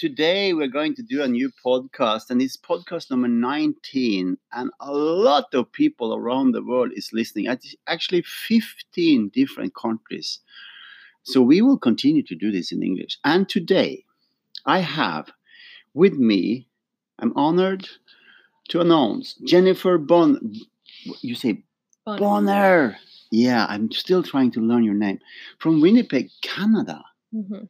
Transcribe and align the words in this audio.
Today 0.00 0.54
we're 0.54 0.66
going 0.66 0.94
to 0.94 1.02
do 1.02 1.22
a 1.22 1.28
new 1.28 1.52
podcast, 1.62 2.30
and 2.30 2.40
it's 2.40 2.56
podcast 2.56 3.10
number 3.10 3.28
19. 3.28 4.38
And 4.50 4.70
a 4.80 4.90
lot 4.90 5.52
of 5.52 5.70
people 5.72 6.14
around 6.14 6.52
the 6.52 6.62
world 6.62 6.92
is 6.94 7.12
listening. 7.12 7.54
Actually, 7.86 8.22
15 8.22 9.28
different 9.28 9.74
countries. 9.74 10.38
So 11.24 11.42
we 11.42 11.60
will 11.60 11.76
continue 11.76 12.22
to 12.22 12.34
do 12.34 12.50
this 12.50 12.72
in 12.72 12.82
English. 12.82 13.18
And 13.26 13.46
today, 13.46 14.06
I 14.64 14.78
have 14.78 15.30
with 15.92 16.14
me, 16.14 16.66
I'm 17.18 17.36
honored 17.36 17.86
to 18.70 18.80
announce 18.80 19.34
Jennifer 19.44 19.98
Bon. 19.98 20.40
You 21.20 21.34
say 21.34 21.62
Bonner. 22.06 22.18
Bonner. 22.18 22.96
Yeah, 23.30 23.66
I'm 23.68 23.92
still 23.92 24.22
trying 24.22 24.50
to 24.52 24.60
learn 24.62 24.82
your 24.82 24.94
name 24.94 25.18
from 25.58 25.82
Winnipeg, 25.82 26.30
Canada. 26.40 27.04
Mhm. 27.34 27.68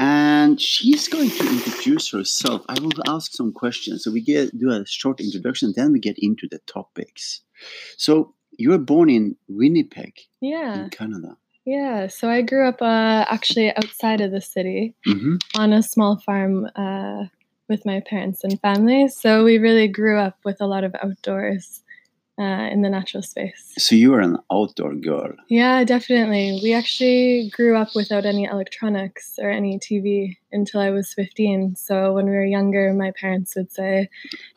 And 0.00 0.60
she's 0.60 1.06
going 1.08 1.30
to 1.30 1.46
introduce 1.48 2.10
herself. 2.10 2.62
I 2.68 2.80
will 2.80 2.90
ask 3.06 3.32
some 3.32 3.52
questions. 3.52 4.02
So 4.02 4.10
we 4.10 4.22
get 4.22 4.58
do 4.58 4.70
a 4.70 4.84
short 4.86 5.20
introduction, 5.20 5.74
then 5.76 5.92
we 5.92 6.00
get 6.00 6.16
into 6.18 6.48
the 6.50 6.58
topics. 6.66 7.42
So 7.98 8.34
you 8.58 8.70
were 8.70 8.78
born 8.78 9.10
in 9.10 9.36
Winnipeg, 9.48 10.14
Yeah, 10.40 10.84
in 10.84 10.90
Canada. 10.90 11.36
yeah. 11.66 12.08
So 12.08 12.28
I 12.30 12.42
grew 12.42 12.66
up 12.66 12.80
uh, 12.82 13.26
actually 13.28 13.74
outside 13.76 14.20
of 14.22 14.32
the 14.32 14.40
city 14.40 14.94
hmm 15.04 15.36
on 15.56 15.72
a 15.72 15.82
small 15.82 16.18
farm 16.18 16.66
uh, 16.76 17.24
with 17.68 17.84
my 17.86 18.00
parents 18.00 18.42
and 18.42 18.58
family. 18.60 19.08
So 19.08 19.44
we 19.44 19.58
really 19.58 19.88
grew 19.88 20.18
up 20.18 20.38
with 20.44 20.60
a 20.60 20.66
lot 20.66 20.84
of 20.84 20.94
outdoors 21.02 21.82
uh, 22.40 22.68
in 22.72 22.80
the 22.80 22.88
natural 22.88 23.22
space. 23.22 23.72
So 23.76 23.94
you 23.94 24.14
are 24.14 24.20
an 24.20 24.38
outdoor 24.50 24.94
girl. 24.94 25.32
Yeah, 25.48 25.84
definitely. 25.84 26.58
We 26.62 26.72
actually 26.72 27.50
grew 27.54 27.76
up 27.76 27.90
without 27.94 28.24
any 28.24 28.44
electronics 28.44 29.38
or 29.38 29.50
any 29.50 29.78
TV 29.78 30.38
until 30.50 30.80
I 30.80 30.90
was 30.90 31.12
15. 31.12 31.76
So 31.76 32.14
when 32.14 32.24
we 32.26 32.32
were 32.32 32.44
younger, 32.44 32.92
my 32.94 33.12
parents 33.20 33.54
would 33.56 33.70
say, 33.70 34.08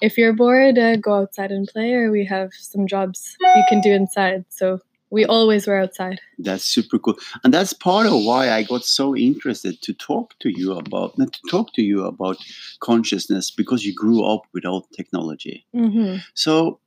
if 0.02 0.18
you're 0.18 0.34
bored, 0.34 0.78
uh, 0.78 0.96
go 0.96 1.14
outside 1.16 1.52
and 1.52 1.68
play, 1.68 1.92
or 1.94 2.10
we 2.12 2.26
have 2.26 2.52
some 2.54 2.88
jobs 2.88 3.36
you 3.42 3.64
can 3.68 3.82
do 3.82 3.92
inside. 3.92 4.46
So 4.50 4.80
we 5.10 5.26
always 5.26 5.68
were 5.68 5.78
outside. 5.78 6.20
That's 6.40 6.66
super 6.66 6.98
cool, 6.98 7.18
and 7.44 7.54
that's 7.54 7.74
part 7.74 8.08
of 8.08 8.14
why 8.14 8.50
I 8.50 8.64
got 8.64 8.84
so 8.84 9.16
interested 9.16 9.80
to 9.84 9.94
talk 9.94 10.34
to 10.40 10.50
you 10.50 10.74
about 10.74 11.18
not 11.20 11.34
to 11.34 11.40
talk 11.52 11.74
to 11.74 11.84
you 11.84 12.06
about 12.06 12.38
consciousness 12.80 13.52
because 13.52 13.86
you 13.86 13.94
grew 13.94 14.24
up 14.24 14.42
without 14.54 14.86
technology. 14.96 15.66
hmm 15.74 16.18
So. 16.34 16.80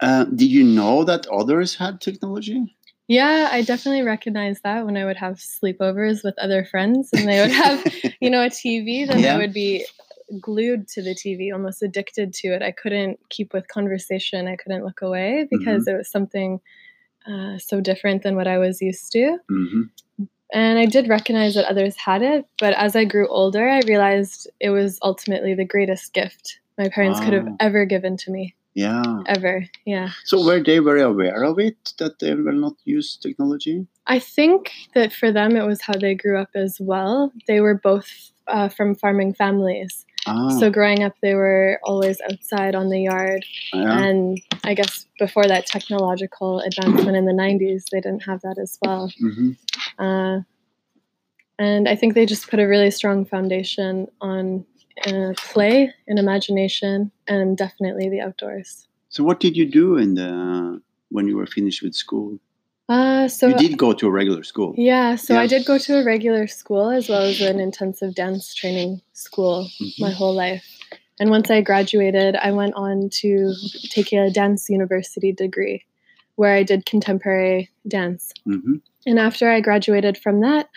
Uh, 0.00 0.24
did 0.24 0.50
you 0.50 0.64
know 0.64 1.04
that 1.04 1.26
others 1.26 1.74
had 1.74 2.00
technology? 2.00 2.76
Yeah, 3.08 3.48
I 3.50 3.62
definitely 3.62 4.02
recognized 4.02 4.62
that 4.62 4.86
when 4.86 4.96
I 4.96 5.04
would 5.04 5.16
have 5.16 5.34
sleepovers 5.34 6.22
with 6.22 6.38
other 6.38 6.64
friends 6.64 7.12
and 7.12 7.28
they 7.28 7.40
would 7.40 7.50
have, 7.50 7.84
you 8.20 8.30
know, 8.30 8.42
a 8.42 8.50
TV, 8.50 9.04
then 9.06 9.18
Yeah. 9.18 9.34
I 9.34 9.38
would 9.38 9.52
be 9.52 9.84
glued 10.40 10.86
to 10.88 11.02
the 11.02 11.14
TV, 11.14 11.52
almost 11.52 11.82
addicted 11.82 12.32
to 12.34 12.48
it. 12.48 12.62
I 12.62 12.70
couldn't 12.70 13.18
keep 13.28 13.52
with 13.52 13.66
conversation. 13.66 14.46
I 14.46 14.54
couldn't 14.56 14.84
look 14.84 15.02
away 15.02 15.48
because 15.50 15.88
it 15.88 15.96
was 15.96 16.08
something 16.08 16.60
uh, 17.26 17.58
so 17.58 17.80
different 17.80 18.22
than 18.22 18.36
what 18.36 18.46
I 18.46 18.58
was 18.58 18.80
used 18.80 19.10
to. 19.12 19.38
hmm 19.48 19.82
And 20.52 20.78
I 20.78 20.86
did 20.86 21.08
recognize 21.08 21.54
that 21.54 21.68
others 21.68 21.96
had 21.96 22.22
it, 22.22 22.44
but 22.58 22.74
as 22.74 22.96
I 22.96 23.04
grew 23.04 23.28
older, 23.28 23.68
I 23.68 23.80
realized 23.86 24.48
it 24.60 24.70
was 24.70 24.98
ultimately 25.02 25.54
the 25.54 25.64
greatest 25.64 26.12
gift 26.12 26.60
my 26.78 26.88
parents 26.88 27.20
could 27.20 27.34
have 27.34 27.48
ever 27.60 27.84
given 27.84 28.16
to 28.16 28.30
me. 28.30 28.54
Yeah. 28.74 29.22
Ever. 29.26 29.66
Yeah. 29.84 30.10
So 30.24 30.44
were 30.44 30.62
they 30.62 30.78
very 30.78 31.02
aware 31.02 31.42
of 31.42 31.58
it 31.58 31.92
that 31.98 32.18
they 32.20 32.34
will 32.34 32.52
not 32.54 32.74
use 32.84 33.16
technology? 33.16 33.86
I 34.06 34.18
think 34.18 34.70
that 34.94 35.12
for 35.12 35.32
them, 35.32 35.56
it 35.56 35.66
was 35.66 35.82
how 35.82 35.94
they 35.94 36.14
grew 36.14 36.38
up 36.38 36.50
as 36.54 36.78
well. 36.80 37.32
They 37.46 37.60
were 37.60 37.74
both 37.74 38.08
uh, 38.46 38.68
from 38.68 38.94
farming 38.94 39.34
families. 39.34 40.06
Ah, 40.26 40.48
So 40.50 40.70
growing 40.70 41.02
up, 41.02 41.14
they 41.22 41.34
were 41.34 41.80
always 41.84 42.20
outside 42.30 42.74
on 42.74 42.90
the 42.90 43.00
yard. 43.00 43.44
yeah. 43.72 43.98
And 43.98 44.38
I 44.64 44.74
guess 44.74 45.06
before 45.18 45.46
that 45.46 45.66
technological 45.66 46.60
advancement 46.60 47.16
in 47.16 47.24
the 47.24 47.32
90s, 47.32 47.86
they 47.90 48.00
didn't 48.00 48.24
have 48.24 48.40
that 48.42 48.58
as 48.58 48.78
well. 48.84 49.10
hmm 49.18 49.52
Uh, 49.98 50.40
and 51.58 51.88
I 51.88 51.94
think 51.94 52.14
they 52.14 52.26
just 52.26 52.48
put 52.50 52.58
a 52.60 52.66
really 52.66 52.90
strong 52.90 53.24
foundation 53.24 54.08
on 54.20 54.64
uh, 55.06 55.32
play 55.36 55.92
and 56.06 56.18
imagination 56.18 57.10
and 57.26 57.56
definitely 57.56 58.08
the 58.08 58.20
outdoors. 58.20 58.86
So 59.08 59.24
what 59.24 59.40
did 59.40 59.56
you 59.56 59.66
do 59.66 59.96
in 59.96 60.14
the 60.14 60.80
when 61.10 61.26
you 61.26 61.36
were 61.36 61.46
finished 61.46 61.82
with 61.82 61.94
school? 61.94 62.38
Uh, 62.88 63.28
so 63.28 63.48
you 63.48 63.56
did 63.56 63.78
go 63.78 63.92
to 63.92 64.06
a 64.06 64.10
regular 64.10 64.42
school. 64.42 64.74
Yeah, 64.76 65.14
so 65.16 65.34
Yeah. 65.34 65.40
I 65.40 65.46
did 65.46 65.64
go 65.64 65.78
to 65.78 66.00
a 66.00 66.04
regular 66.04 66.46
school 66.46 66.90
as 66.90 67.08
well 67.08 67.22
as 67.22 67.40
an 67.40 67.60
intensive 67.60 68.14
dance 68.14 68.52
training 68.54 69.00
school 69.12 69.68
Mhm. 69.80 70.00
my 70.00 70.10
whole 70.10 70.34
life. 70.34 70.66
And 71.20 71.30
once 71.30 71.50
I 71.50 71.60
graduated, 71.60 72.34
I 72.36 72.50
went 72.52 72.74
on 72.74 73.10
to 73.20 73.54
take 73.90 74.12
a 74.12 74.30
dance 74.30 74.68
university 74.70 75.32
degree 75.32 75.84
where 76.36 76.54
I 76.54 76.62
did 76.62 76.86
contemporary 76.86 77.70
dance. 77.86 78.32
hmm 78.44 78.76
And 79.06 79.18
after 79.18 79.48
I 79.50 79.60
graduated 79.60 80.18
from 80.18 80.40
that, 80.40 80.68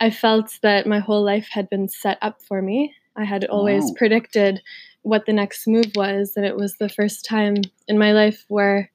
I 0.00 0.10
felt 0.10 0.58
that 0.62 0.86
my 0.86 1.00
whole 1.00 1.22
life 1.22 1.48
had 1.50 1.68
been 1.68 1.88
set 1.88 2.18
up 2.22 2.40
for 2.42 2.62
me. 2.62 2.94
I 3.18 3.24
had 3.24 3.44
always 3.46 3.84
Wow. 3.84 3.94
predicted 3.96 4.62
what 5.02 5.26
the 5.26 5.32
next 5.32 5.66
move 5.66 5.92
was, 5.96 6.32
and 6.36 6.46
it 6.46 6.56
was 6.56 6.76
the 6.76 6.88
first 6.88 7.24
time 7.24 7.56
in 7.88 7.98
my 7.98 8.12
life 8.12 8.44
where 8.48 8.90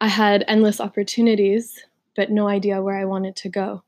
I 0.00 0.08
had 0.08 0.44
endless 0.46 0.80
opportunities, 0.80 1.84
but 2.16 2.30
no 2.30 2.46
idea 2.48 2.82
where 2.82 2.96
I 2.96 3.04
wanted 3.04 3.34
to 3.36 3.48
go. 3.48 3.82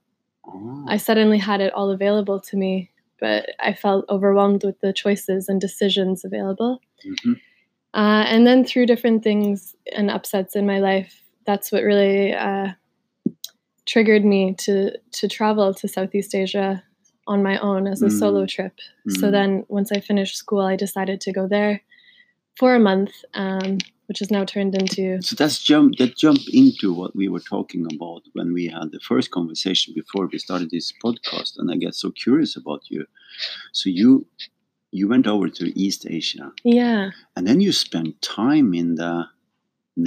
I 0.88 0.96
suddenly 0.96 1.38
had 1.38 1.60
it 1.60 1.72
all 1.72 1.90
available 1.90 2.40
to 2.40 2.56
me, 2.56 2.90
but 3.20 3.50
I 3.60 3.72
felt 3.74 4.06
overwhelmed 4.08 4.64
with 4.64 4.80
the 4.80 4.92
choices 4.92 5.48
and 5.48 5.60
decisions 5.60 6.24
available. 6.24 6.80
Mhm. 7.04 7.40
Uh, 7.94 8.24
and 8.26 8.46
then 8.46 8.64
through 8.64 8.86
different 8.86 9.22
things 9.22 9.76
and 9.92 10.10
upsets 10.10 10.56
in 10.56 10.66
my 10.66 10.80
life, 10.80 11.22
that's 11.44 11.70
what 11.70 11.84
really 11.84 12.32
uh, 12.32 12.72
triggered 13.86 14.24
me 14.24 14.54
to 14.54 14.96
to 15.12 15.28
travel 15.28 15.74
to 15.74 15.88
Southeast 15.88 16.34
Asia 16.34 16.82
on 17.32 17.42
my 17.50 17.56
own 17.70 17.82
as 17.92 18.00
a 18.02 18.10
Mm. 18.10 18.18
solo 18.20 18.42
trip. 18.54 18.74
So 19.18 19.26
Mm. 19.28 19.32
then, 19.36 19.50
once 19.78 19.90
I 19.96 20.00
finished 20.10 20.36
school, 20.44 20.64
I 20.72 20.76
decided 20.86 21.18
to 21.22 21.32
go 21.38 21.44
there 21.56 21.74
for 22.58 22.70
a 22.74 22.80
month, 22.90 23.12
um, 23.42 23.78
which 24.06 24.18
has 24.22 24.30
now 24.36 24.44
turned 24.44 24.74
into 24.82 25.04
So 25.28 25.34
that's 25.40 25.58
jump 25.70 25.88
that 26.00 26.12
jump 26.24 26.40
into 26.62 26.86
what 27.00 27.12
we 27.20 27.26
were 27.32 27.44
talking 27.54 27.84
about 27.94 28.22
when 28.36 28.48
we 28.58 28.64
had 28.76 28.86
the 28.96 29.00
first 29.10 29.28
conversation 29.38 29.88
before 30.00 30.24
we 30.32 30.38
started 30.46 30.68
this 30.70 30.88
podcast, 31.04 31.52
and 31.58 31.66
I 31.72 31.76
get 31.86 31.94
so 31.94 32.08
curious 32.24 32.52
about 32.62 32.82
you. 32.92 33.02
So 33.78 33.84
you 34.00 34.10
you 34.98 35.04
went 35.12 35.26
over 35.34 35.48
to 35.58 35.64
East 35.84 36.02
Asia, 36.18 36.46
yeah, 36.80 37.02
and 37.36 37.42
then 37.48 37.58
you 37.64 37.70
spent 37.72 38.10
time 38.40 38.68
in 38.82 38.88
the 39.02 39.14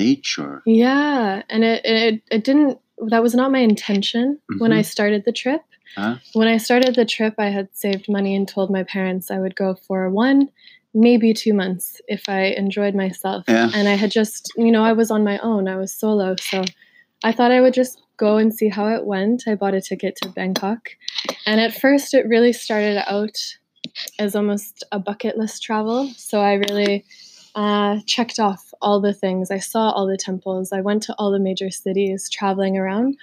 nature. 0.06 0.56
yeah, 0.66 1.44
and 1.54 1.62
it 1.64 1.80
it, 1.86 2.16
it 2.36 2.44
didn't. 2.48 2.74
That 3.12 3.24
was 3.24 3.34
not 3.36 3.52
my 3.58 3.60
intention 3.74 4.26
when 4.62 4.72
I 4.80 4.82
started 4.84 5.22
the 5.26 5.32
trip. 5.44 5.62
Huh? 5.96 6.18
When 6.34 6.48
I 6.48 6.58
started 6.58 6.96
the 6.96 7.06
trip, 7.06 7.36
I 7.38 7.50
had 7.50 7.70
saved 7.74 8.10
money 8.10 8.36
and 8.36 8.48
told 8.48 8.72
my 8.72 8.84
parents 8.84 9.30
I 9.30 9.40
would 9.40 9.56
go 9.56 9.76
for 9.76 10.10
one, 10.10 10.50
maybe 10.94 11.34
two 11.34 11.54
months 11.54 12.02
if 12.08 12.28
I 12.28 12.54
enjoyed 12.58 12.96
myself. 12.96 13.46
Yeah. 13.48 13.70
And 13.74 13.88
I 13.88 13.94
had 13.94 14.12
just, 14.12 14.52
you 14.58 14.72
know, 14.72 14.84
I 14.84 14.94
was 14.94 15.12
on 15.12 15.24
my 15.24 15.38
own, 15.40 15.68
I 15.68 15.76
was 15.76 15.94
solo. 15.94 16.36
So 16.40 16.64
I 17.24 17.32
thought 17.32 17.52
I 17.52 17.62
would 17.62 17.74
just 17.74 18.02
go 18.18 18.38
and 18.38 18.54
see 18.54 18.70
how 18.70 18.88
it 18.88 19.06
went. 19.06 19.44
I 19.48 19.56
bought 19.56 19.74
a 19.74 19.82
ticket 19.82 20.18
to 20.22 20.30
Bangkok. 20.30 20.90
And 21.46 21.60
at 21.60 21.74
first, 21.74 22.14
it 22.14 22.28
really 22.28 22.54
started 22.54 23.04
out 23.12 23.38
as 24.20 24.36
almost 24.36 24.84
a 24.92 25.00
bucket 25.00 25.38
list 25.38 25.64
travel. 25.64 26.10
So 26.18 26.40
I 26.40 26.54
really 26.54 27.06
uh, 27.56 28.00
checked 28.06 28.40
off 28.40 28.74
all 28.82 29.00
the 29.00 29.14
things. 29.14 29.52
I 29.52 29.60
saw 29.60 29.92
all 29.92 30.08
the 30.08 30.18
temples. 30.18 30.72
I 30.72 30.82
went 30.82 31.04
to 31.04 31.16
all 31.18 31.32
the 31.32 31.40
major 31.40 31.70
cities 31.70 32.30
traveling 32.30 32.78
around. 32.78 33.18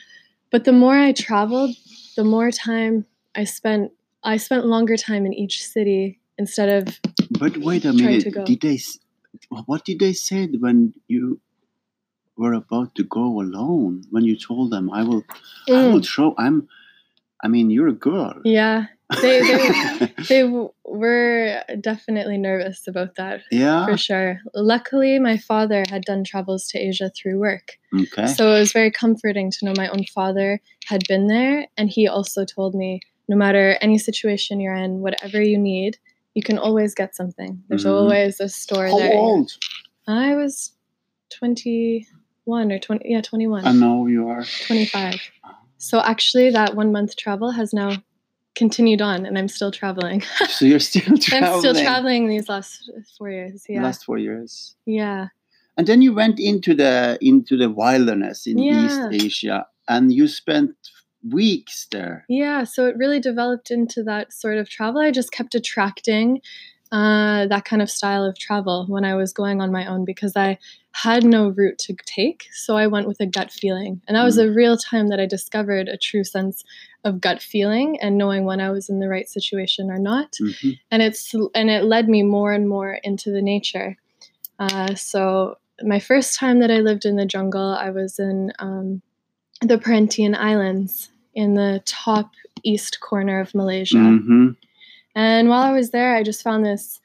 But 0.50 0.64
the 0.64 0.72
more 0.72 0.96
I 0.96 1.12
traveled, 1.12 1.76
the 2.16 2.24
more 2.24 2.50
time 2.50 3.06
I 3.34 3.44
spent. 3.44 3.92
I 4.22 4.36
spent 4.36 4.66
longer 4.66 4.96
time 4.96 5.24
in 5.24 5.32
each 5.32 5.64
city 5.66 6.20
instead 6.36 6.68
of 6.68 7.00
But 7.30 7.56
wait 7.58 7.84
a 7.84 7.92
minute. 7.92 8.28
Did 8.46 8.60
they? 8.60 8.78
What 9.66 9.84
did 9.84 9.98
they 10.00 10.12
say 10.12 10.46
when 10.48 10.92
you 11.08 11.40
were 12.36 12.52
about 12.52 12.94
to 12.96 13.04
go 13.04 13.40
alone? 13.40 14.04
When 14.10 14.24
you 14.24 14.36
told 14.36 14.70
them, 14.72 14.90
"I 14.90 15.02
will, 15.04 15.24
I 15.68 15.72
Mm, 15.84 15.92
will 15.92 16.02
show." 16.02 16.34
I'm. 16.36 16.68
I 17.42 17.48
mean, 17.48 17.70
you're 17.70 17.88
a 17.88 17.92
girl. 18.10 18.40
yeah. 18.44 18.86
They 19.22 19.40
they 19.42 20.12
they 20.28 20.66
were 20.84 21.62
definitely 21.80 22.38
nervous 22.38 22.86
about 22.86 23.16
that 23.16 23.40
yeah. 23.50 23.84
for 23.86 23.96
sure. 23.96 24.40
Luckily, 24.54 25.18
my 25.18 25.36
father 25.36 25.84
had 25.90 26.02
done 26.04 26.24
travels 26.24 26.66
to 26.68 26.78
Asia 26.78 27.10
through 27.10 27.38
work, 27.38 27.78
Okay. 27.94 28.26
so 28.26 28.54
it 28.54 28.58
was 28.60 28.72
very 28.72 28.90
comforting 28.90 29.50
to 29.50 29.64
know 29.64 29.72
my 29.76 29.88
own 29.88 30.04
father 30.04 30.60
had 30.86 31.02
been 31.08 31.26
there, 31.26 31.66
and 31.76 31.88
he 31.90 32.06
also 32.06 32.44
told 32.44 32.74
me, 32.74 33.00
no 33.28 33.36
matter 33.36 33.76
any 33.80 33.98
situation 33.98 34.60
you're 34.60 34.74
in, 34.74 35.00
whatever 35.00 35.40
you 35.42 35.58
need, 35.58 35.98
you 36.34 36.42
can 36.42 36.58
always 36.58 36.94
get 36.94 37.14
something. 37.16 37.62
There's 37.68 37.84
Mhm. 37.84 37.90
always 37.90 38.40
a 38.40 38.48
store 38.48 38.88
How 38.88 38.96
there. 38.98 39.18
old? 39.18 39.50
I 40.06 40.34
was 40.34 40.72
21 41.30 42.72
or 42.72 42.78
20, 42.78 43.10
yeah, 43.10 43.20
21, 43.20 43.66
I 43.66 43.72
know 43.72 44.06
you 44.06 44.28
are. 44.28 44.44
25. 44.66 45.20
So 45.78 46.00
actually, 46.00 46.50
that 46.50 46.76
one 46.76 46.92
month 46.92 47.16
travel 47.16 47.50
has 47.52 47.72
now 47.72 48.02
continued 48.54 49.00
on, 49.00 49.26
and 49.26 49.38
I'm 49.38 49.48
still 49.48 49.70
traveling. 49.70 50.22
So 50.48 50.64
you're 50.64 50.80
still 50.80 51.16
traveling. 51.16 51.52
I'm 51.54 51.58
still 51.60 51.74
traveling 51.74 52.28
these 52.28 52.48
last 52.48 52.90
four 53.16 53.30
years. 53.30 53.64
Yeah, 53.68 53.82
last 53.82 54.04
four 54.04 54.18
years. 54.18 54.74
yeah, 54.86 55.28
And 55.76 55.86
then 55.86 56.02
you 56.02 56.12
went 56.14 56.38
into 56.40 56.74
the 56.74 57.16
into 57.20 57.56
the 57.56 57.70
wilderness 57.70 58.46
in 58.46 58.58
Yeah. 58.58 58.84
East 59.10 59.24
Asia, 59.24 59.66
and 59.88 60.12
you 60.12 60.26
spent 60.28 60.74
weeks 61.22 61.86
there. 61.92 62.24
yeah. 62.28 62.64
So 62.64 62.86
it 62.86 62.96
really 62.96 63.20
developed 63.20 63.70
into 63.70 64.02
that 64.04 64.32
sort 64.32 64.56
of 64.58 64.68
travel. 64.68 65.00
I 65.00 65.10
just 65.10 65.32
kept 65.32 65.54
attracting 65.54 66.40
uh, 66.92 67.46
that 67.46 67.64
kind 67.64 67.82
of 67.82 67.90
style 67.90 68.24
of 68.24 68.36
travel 68.38 68.86
when 68.88 69.04
I 69.04 69.14
was 69.14 69.32
going 69.32 69.60
on 69.60 69.70
my 69.70 69.86
own 69.86 70.04
because 70.04 70.34
I 70.36 70.58
had 70.92 71.22
no 71.24 71.48
route 71.50 71.78
to 71.86 71.94
take. 72.04 72.46
So 72.52 72.76
I 72.76 72.86
went 72.88 73.06
with 73.06 73.20
a 73.20 73.26
gut 73.26 73.52
feeling, 73.52 74.00
and 74.08 74.16
that 74.16 74.24
was 74.24 74.38
a 74.38 74.50
real 74.50 74.76
time 74.76 75.08
that 75.08 75.20
I 75.20 75.26
discovered 75.26 75.88
a 75.88 75.96
true 75.96 76.24
sense 76.24 76.64
of 77.04 77.20
gut 77.20 77.40
feeling 77.42 77.98
and 78.00 78.18
knowing 78.18 78.44
when 78.44 78.60
I 78.60 78.70
was 78.70 78.88
in 78.88 79.00
the 79.00 79.08
right 79.08 79.28
situation 79.28 79.90
or 79.90 79.98
not. 79.98 80.32
Mhm. 80.40 80.78
and 80.90 81.02
it's 81.02 81.34
and 81.54 81.70
it 81.70 81.84
led 81.84 82.08
me 82.08 82.22
more 82.22 82.52
and 82.52 82.68
more 82.68 82.98
into 83.02 83.30
the 83.30 83.42
nature. 83.42 83.96
Uh, 84.58 84.94
so 84.94 85.56
my 85.82 85.98
first 85.98 86.38
time 86.38 86.58
that 86.60 86.70
I 86.70 86.80
lived 86.80 87.04
in 87.06 87.16
the 87.16 87.24
jungle, 87.24 87.74
I 87.74 87.90
was 87.90 88.18
in 88.18 88.52
um, 88.58 89.00
the 89.62 89.78
Perhentian 89.78 90.34
Islands 90.34 91.08
in 91.34 91.54
the 91.54 91.82
top 91.86 92.32
east 92.62 93.00
corner 93.00 93.40
of 93.40 93.54
Malaysia. 93.54 93.96
Mhm. 93.96 94.56
And 95.14 95.48
while 95.48 95.62
I 95.62 95.72
was 95.72 95.90
there, 95.90 96.14
I 96.14 96.22
just 96.22 96.42
found 96.42 96.64
this 96.64 97.00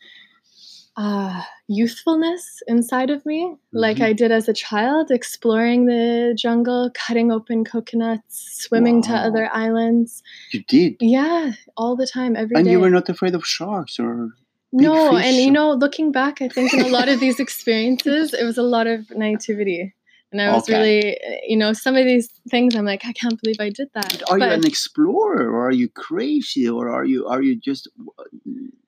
uh, 0.98 1.42
youthfulness 1.68 2.62
inside 2.68 3.10
of 3.10 3.26
me, 3.26 3.56
like 3.74 3.98
Mhm. 3.98 4.06
I 4.06 4.14
did 4.14 4.32
as 4.32 4.48
a 4.48 4.54
child, 4.54 5.12
exploring 5.12 5.86
the 5.86 6.34
jungle, 6.38 6.90
cutting 6.94 7.32
open 7.32 7.64
coconuts, 7.66 8.60
swimming 8.64 9.02
to 9.04 9.14
other 9.14 9.50
islands. 9.54 10.24
You 10.54 10.64
did, 10.68 10.96
Yeah, 11.02 11.54
all 11.76 11.96
the 11.96 12.08
time, 12.08 12.36
every 12.36 12.56
day. 12.56 12.60
and 12.62 12.70
you 12.72 12.80
were 12.80 12.90
not 12.92 13.10
afraid 13.10 13.36
of 13.36 13.46
sharks 13.46 14.00
or. 14.00 14.30
big 14.72 14.84
No, 14.84 15.16
and 15.18 15.36
you 15.38 15.52
know, 15.52 15.72
looking 15.74 16.12
back, 16.12 16.42
I 16.42 16.48
think 16.48 16.74
in 16.74 16.80
a 16.82 16.88
lot 16.88 17.08
of 17.10 17.20
these 17.20 17.40
experiences, 17.46 18.34
it 18.34 18.44
was 18.44 18.58
a 18.58 18.64
lot 18.64 18.88
of 18.88 19.10
naivety. 19.12 19.94
And 20.32 20.42
I 20.42 20.52
was 20.54 20.64
Okay. 20.64 20.74
really, 20.74 21.18
you 21.48 21.56
know, 21.56 21.72
some 21.74 21.96
of 21.96 22.04
these 22.06 22.28
things, 22.50 22.76
I'm 22.76 22.84
like, 22.86 23.06
I 23.06 23.14
can't 23.14 23.40
believe 23.42 23.60
I 23.60 23.70
did 23.70 23.90
that. 23.94 24.24
Are 24.30 24.38
you 24.40 24.46
an 24.60 24.66
explorer, 24.66 25.50
or 25.50 25.68
are 25.68 25.72
you 25.72 25.88
crazy, 25.90 26.68
or 26.68 26.90
are 26.90 27.06
you 27.06 27.26
are 27.28 27.42
you 27.42 27.56
just 27.56 27.88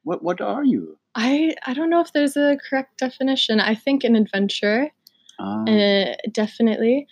what 0.04 0.24
what 0.24 0.42
are 0.42 0.64
you? 0.66 0.98
I, 1.18 1.56
I 1.66 1.74
don't 1.74 1.90
know 1.90 2.00
if 2.02 2.14
there's 2.14 2.38
a 2.38 2.58
correct 2.70 3.00
definition. 3.00 3.60
I 3.60 3.74
think 3.76 4.04
an 4.04 4.16
adventure, 4.16 4.92
Ah, 5.40 5.64
uh, 5.68 6.14
definitely. 6.32 7.08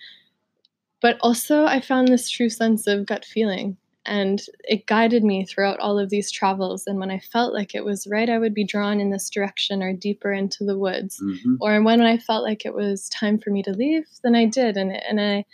But 1.01 1.17
also, 1.21 1.65
I 1.65 1.81
found 1.81 2.07
this 2.07 2.29
true 2.29 2.49
sense 2.49 2.87
of 2.87 3.05
gut 3.05 3.25
feeling. 3.25 3.77
And 4.07 4.39
it 4.65 4.85
guided 4.85 5.23
me 5.23 5.43
throughout 5.45 5.79
all 5.79 5.97
of 5.97 6.11
these 6.11 6.29
travels. 6.31 6.85
And 6.85 6.99
when 6.99 7.09
I 7.09 7.17
felt 7.19 7.53
like 7.53 7.73
it 7.73 7.83
was 7.83 8.05
right, 8.05 8.29
I 8.29 8.37
would 8.37 8.53
be 8.53 8.63
drawn 8.63 8.99
in 8.99 9.09
this 9.09 9.29
direction 9.31 9.81
or 9.81 9.93
deeper 9.93 10.31
into 10.31 10.63
the 10.63 10.77
woods. 10.77 11.19
mhm. 11.21 11.57
or 11.59 11.81
when 11.81 12.01
I 12.01 12.17
felt 12.19 12.43
like 12.43 12.65
it 12.65 12.75
was 12.75 13.09
time 13.09 13.39
for 13.39 13.49
me 13.49 13.63
to 13.63 13.71
leave, 13.71 14.05
then 14.23 14.35
I 14.35 14.45
did, 14.45 14.77
and 14.77 14.91
and 14.91 15.19
I 15.19 15.45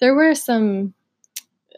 there 0.00 0.14
were 0.14 0.34
some 0.34 0.94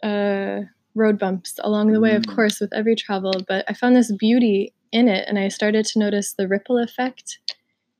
uh, 0.03 0.61
road 0.95 1.19
bumps 1.19 1.59
along 1.63 1.91
the 1.91 1.99
way, 1.99 2.15
of 2.15 2.23
Mm. 2.23 2.35
course, 2.35 2.59
with 2.61 2.73
every 2.73 2.95
travel, 2.95 3.33
but 3.47 3.65
I 3.67 3.73
found 3.73 3.95
this 3.95 4.11
beauty 4.11 4.73
in 4.91 5.07
it, 5.07 5.25
and 5.27 5.37
I 5.39 5.47
started 5.49 5.85
to 5.85 5.99
notice 5.99 6.33
the 6.33 6.47
ripple 6.47 6.77
effect, 6.77 7.39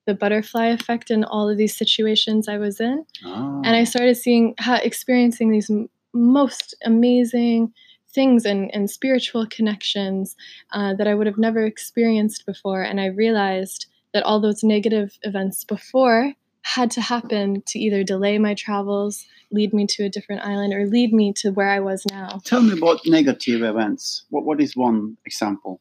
the 0.06 0.14
butterfly 0.14 0.68
effect 0.68 1.12
in 1.12 1.24
all 1.24 1.50
of 1.50 1.58
these 1.58 1.76
situations 1.78 2.48
I 2.48 2.58
was 2.58 2.80
in, 2.80 3.06
Ah. 3.26 3.62
and 3.64 3.76
I 3.76 3.84
started 3.84 4.16
seeing 4.16 4.56
how 4.58 4.76
experiencing 4.76 5.52
these 5.52 5.70
most 6.14 6.76
amazing 6.86 7.74
things 8.14 8.46
and, 8.46 8.70
and 8.76 8.90
spiritual 8.90 9.46
connections 9.48 10.36
uh, 10.74 10.94
that 10.96 11.08
I 11.08 11.16
would 11.16 11.28
have 11.28 11.38
never 11.38 11.66
experienced 11.66 12.46
before. 12.46 12.82
And 12.82 13.00
I 13.00 13.06
realized 13.06 13.86
that 14.14 14.24
all 14.24 14.42
those 14.42 14.64
negative 14.64 15.18
events 15.22 15.64
before 15.64 16.34
had 16.64 16.92
to 16.92 17.02
happen 17.02 17.64
to 17.68 17.80
either 17.80 18.04
delay 18.04 18.38
my 18.38 18.54
travels, 18.54 19.26
lead 19.52 19.74
me 19.74 19.88
to 19.88 20.04
a 20.04 20.10
different 20.10 20.42
island, 20.44 20.74
or 20.74 20.86
lead 20.86 21.14
me 21.14 21.32
to 21.38 21.52
where 21.52 21.70
I 21.70 21.80
was 21.80 22.06
now. 22.12 22.42
Tell 22.44 22.62
me 22.62 22.74
about 22.78 23.00
negative 23.06 23.64
events. 23.64 24.26
What 24.30 24.44
what 24.44 24.60
is 24.60 24.76
one 24.76 25.16
example? 25.26 25.80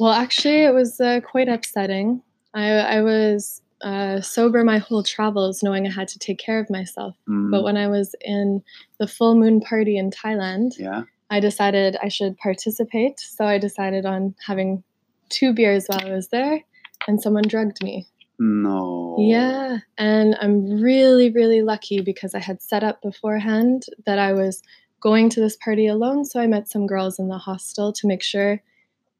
Well, 0.00 0.12
actually, 0.12 0.64
it 0.64 0.72
was 0.72 0.98
uh, 0.98 1.20
quite 1.20 1.50
upsetting. 1.50 2.22
I, 2.54 2.70
I 2.70 3.02
was 3.02 3.60
uh, 3.82 4.22
sober 4.22 4.64
my 4.64 4.78
whole 4.78 5.02
travels, 5.02 5.62
knowing 5.62 5.86
I 5.86 5.90
had 5.90 6.08
to 6.08 6.18
take 6.18 6.38
care 6.38 6.58
of 6.58 6.70
myself. 6.70 7.14
Mm, 7.28 7.50
But 7.50 7.64
when 7.64 7.76
I 7.76 7.86
was 7.86 8.14
in 8.22 8.62
the 8.98 9.06
full 9.06 9.34
moon 9.34 9.60
party 9.60 9.98
in 9.98 10.10
Thailand, 10.10 10.72
yeah. 10.78 11.02
I 11.28 11.38
decided 11.38 11.98
I 12.02 12.08
should 12.08 12.38
participate. 12.38 13.20
So 13.20 13.44
I 13.44 13.58
decided 13.58 14.06
on 14.06 14.34
having 14.46 14.82
two 15.28 15.52
beers 15.52 15.84
while 15.86 16.00
I 16.02 16.12
was 16.12 16.28
there, 16.28 16.64
and 17.06 17.20
someone 17.20 17.44
drugged 17.46 17.84
me. 17.84 18.06
No. 18.38 19.16
Yeah. 19.18 19.80
And 19.98 20.34
I'm 20.40 20.80
really, 20.80 21.30
really 21.30 21.60
lucky 21.60 22.00
because 22.00 22.34
I 22.34 22.38
had 22.38 22.62
set 22.62 22.82
up 22.82 23.02
beforehand 23.02 23.84
that 24.06 24.18
I 24.18 24.32
was 24.32 24.62
going 25.00 25.28
to 25.30 25.40
this 25.40 25.56
party 25.56 25.86
alone. 25.86 26.24
So 26.24 26.40
I 26.40 26.46
met 26.46 26.68
some 26.68 26.86
girls 26.86 27.18
in 27.18 27.28
the 27.28 27.36
hostel 27.36 27.92
to 27.92 28.06
make 28.06 28.22
sure 28.22 28.62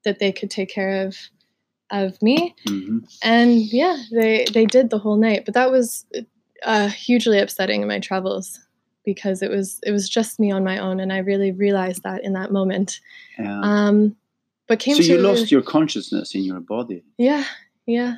that 0.04 0.18
they 0.18 0.32
could 0.32 0.50
take 0.50 0.70
care 0.70 1.06
of 1.06 1.16
of 1.90 2.20
me 2.22 2.54
hmm 2.66 2.98
and 3.22 3.60
yeah 3.72 3.96
they 4.12 4.46
they 4.54 4.64
did 4.64 4.90
the 4.90 4.98
whole 4.98 5.16
night 5.16 5.44
but 5.44 5.54
that 5.54 5.70
was 5.70 6.06
uh, 6.62 6.88
hugely 6.88 7.38
upsetting 7.38 7.82
in 7.82 7.88
my 7.88 7.98
travels 7.98 8.60
because 9.04 9.42
it 9.42 9.50
was 9.50 9.80
it 9.82 9.90
was 9.90 10.08
just 10.08 10.38
me 10.38 10.50
on 10.52 10.62
my 10.62 10.78
own 10.78 11.00
and 11.00 11.12
i 11.12 11.18
really 11.18 11.52
realized 11.52 12.02
that 12.02 12.22
in 12.22 12.32
that 12.34 12.52
moment 12.52 13.00
Yeah. 13.38 13.60
um 13.62 14.16
but 14.68 14.78
came 14.78 14.94
so 14.96 15.02
to 15.02 15.12
you 15.12 15.18
lost 15.18 15.50
your 15.50 15.62
consciousness 15.62 16.34
in 16.34 16.42
your 16.44 16.60
body. 16.60 17.02
yeah 17.18 17.44
yeah 17.86 18.16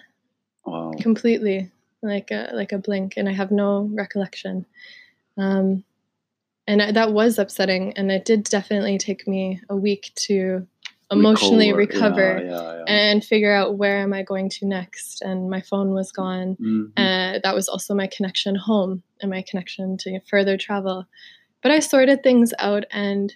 Wow. 0.66 0.92
completely 1.00 1.70
like 2.02 2.30
a 2.30 2.50
like 2.52 2.72
a 2.72 2.78
blink 2.78 3.14
and 3.16 3.28
i 3.28 3.32
have 3.32 3.50
no 3.50 3.88
recollection 3.94 4.66
um 5.38 5.82
and 6.68 6.80
I, 6.80 6.92
that 6.92 7.12
was 7.12 7.38
upsetting 7.38 7.92
and 7.96 8.10
it 8.12 8.24
did 8.24 8.44
definitely 8.44 8.98
take 8.98 9.26
me 9.26 9.60
a 9.68 9.74
week 9.76 10.12
to 10.26 10.66
emotionally 11.12 11.72
recover, 11.72 12.42
Yeah, 12.44 12.50
yeah, 12.50 12.76
yeah. 12.78 12.84
and 12.86 13.24
figure 13.24 13.52
out 13.52 13.76
where 13.78 13.98
am 13.98 14.12
i 14.12 14.22
going 14.22 14.48
to 14.50 14.66
next 14.66 15.22
and 15.22 15.48
my 15.50 15.60
phone 15.60 15.90
was 15.94 16.10
gone 16.12 16.56
Mhm. 16.60 16.92
Uh, 16.96 17.38
that 17.44 17.54
was 17.54 17.68
also 17.68 17.94
my 17.94 18.06
connection 18.16 18.54
home 18.56 19.02
and 19.20 19.30
my 19.30 19.42
connection 19.48 19.96
to 19.98 20.20
further 20.28 20.56
travel. 20.56 21.06
But 21.62 21.70
I 21.72 21.80
sorted 21.80 22.22
things 22.22 22.52
out 22.58 22.84
and 22.90 23.34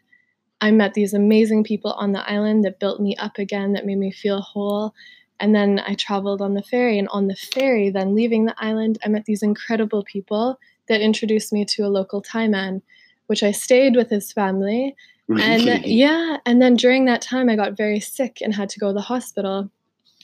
I 0.61 0.71
met 0.71 0.95
these 0.95 1.15
amazing 1.15 1.65
people 1.65 1.93
on 1.93 2.13
the 2.13 2.29
island 2.31 2.65
that 2.65 2.81
built 2.81 2.99
me 3.01 3.15
up 3.17 3.39
again, 3.39 3.73
that 3.75 3.87
made 3.87 3.99
me 3.99 4.11
feel 4.11 4.41
whole. 4.41 4.95
And 5.39 5.55
then 5.55 5.81
I 5.87 5.95
traveled 5.95 6.41
on 6.41 6.55
the 6.55 6.63
ferry. 6.63 6.99
And 6.99 7.09
on 7.09 7.29
the 7.29 7.37
ferry, 7.37 7.91
then 7.91 8.15
leaving 8.15 8.47
the 8.47 8.55
island, 8.59 8.99
I 9.05 9.09
met 9.09 9.27
these 9.27 9.43
incredible 9.43 10.03
people 10.05 10.59
that 10.89 11.01
introduced 11.03 11.53
me 11.53 11.65
to 11.67 11.83
a 11.83 11.89
local 11.99 12.21
Thai 12.23 12.49
man, 12.49 12.83
which 13.27 13.43
I 13.43 13.53
stayed 13.53 13.97
with 13.97 14.09
his 14.11 14.33
family. 14.33 14.97
And 15.29 15.67
then- 15.67 15.83
yeah, 15.85 16.39
and 16.47 16.63
then 16.63 16.77
during 16.77 17.07
that 17.07 17.23
time, 17.23 17.49
I 17.49 17.57
got 17.57 17.77
very 17.77 18.01
sick 18.01 18.39
and 18.41 18.55
had 18.55 18.69
to 18.71 18.79
go 18.79 18.89
to 18.89 18.93
the 18.93 19.01
hospital. 19.01 19.71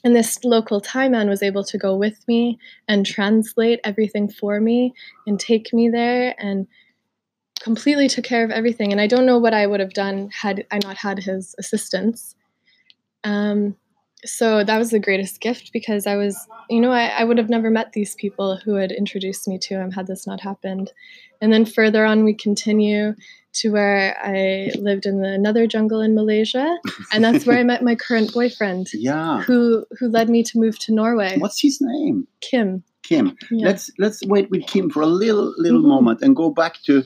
And 0.05 0.17
this 0.17 0.45
local 0.45 0.81
Thai 0.81 1.09
man 1.09 1.29
was 1.29 1.43
able 1.43 1.65
to 1.65 1.79
go 1.79 1.97
with 1.97 2.27
me 2.27 2.59
and 2.89 3.07
translate 3.07 3.81
everything 3.85 4.29
for 4.29 4.61
me 4.61 4.95
and 5.27 5.39
take 5.39 5.73
me 5.73 5.89
there 5.89 6.35
and 6.39 6.67
completely 7.61 8.09
took 8.09 8.25
care 8.25 8.45
of 8.45 8.51
everything. 8.51 8.91
And 8.91 9.01
I 9.01 9.07
don't 9.07 9.27
know 9.27 9.39
what 9.39 9.55
I 9.55 9.67
would 9.67 9.79
have 9.79 9.93
done 9.93 10.31
had 10.33 10.67
I 10.73 10.79
not 10.79 10.97
had 10.97 11.21
his 11.21 11.55
assistance. 11.59 12.35
Um, 13.23 13.77
so 14.25 14.65
that 14.65 14.79
was 14.79 14.91
the 14.91 14.99
greatest 14.99 15.41
gift 15.41 15.73
because 15.73 16.07
I 16.07 16.17
was, 16.17 16.37
you 16.71 16.81
know, 16.81 16.93
I, 16.93 17.07
I 17.07 17.25
would 17.25 17.39
have 17.39 17.51
never 17.51 17.71
met 17.71 17.93
these 17.93 18.15
people 18.17 18.57
who 18.57 18.75
had 18.75 18.93
introduced 18.93 19.47
me 19.49 19.59
to 19.59 19.75
him 19.75 19.91
had 19.93 20.07
this 20.07 20.27
not 20.27 20.41
happened. 20.41 20.93
And 21.41 21.53
then 21.53 21.65
further 21.65 22.05
on, 22.05 22.25
we 22.25 22.35
continue 22.35 23.15
to 23.55 23.71
where 23.71 24.17
I 24.23 24.71
lived 24.79 25.07
in 25.07 25.25
another 25.25 25.67
jungle 25.67 26.01
in 26.01 26.15
Malaysia, 26.15 26.79
and 27.13 27.23
that's 27.25 27.47
where 27.47 27.59
I 27.59 27.63
met 27.65 27.83
my 27.83 27.95
current 27.95 28.33
boyfriend, 28.33 28.89
yeah. 28.95 29.43
who 29.43 29.85
who 29.99 30.09
led 30.09 30.29
me 30.29 30.43
to 30.45 30.59
move 30.59 30.79
to 30.81 30.95
Norway. 30.95 31.39
What's 31.39 31.61
his 31.61 31.81
name? 31.81 32.27
Kim. 32.41 32.83
Kim. 33.03 33.37
Yeah. 33.51 33.67
Let's 33.69 33.91
let's 33.99 34.21
wait 34.27 34.51
with 34.51 34.67
Kim 34.67 34.89
for 34.91 35.03
a 35.03 35.07
little 35.07 35.53
little 35.59 35.83
Mhm. 35.83 35.89
moment 35.95 36.23
and 36.23 36.37
go 36.37 36.51
back 36.51 36.81
to 36.87 37.03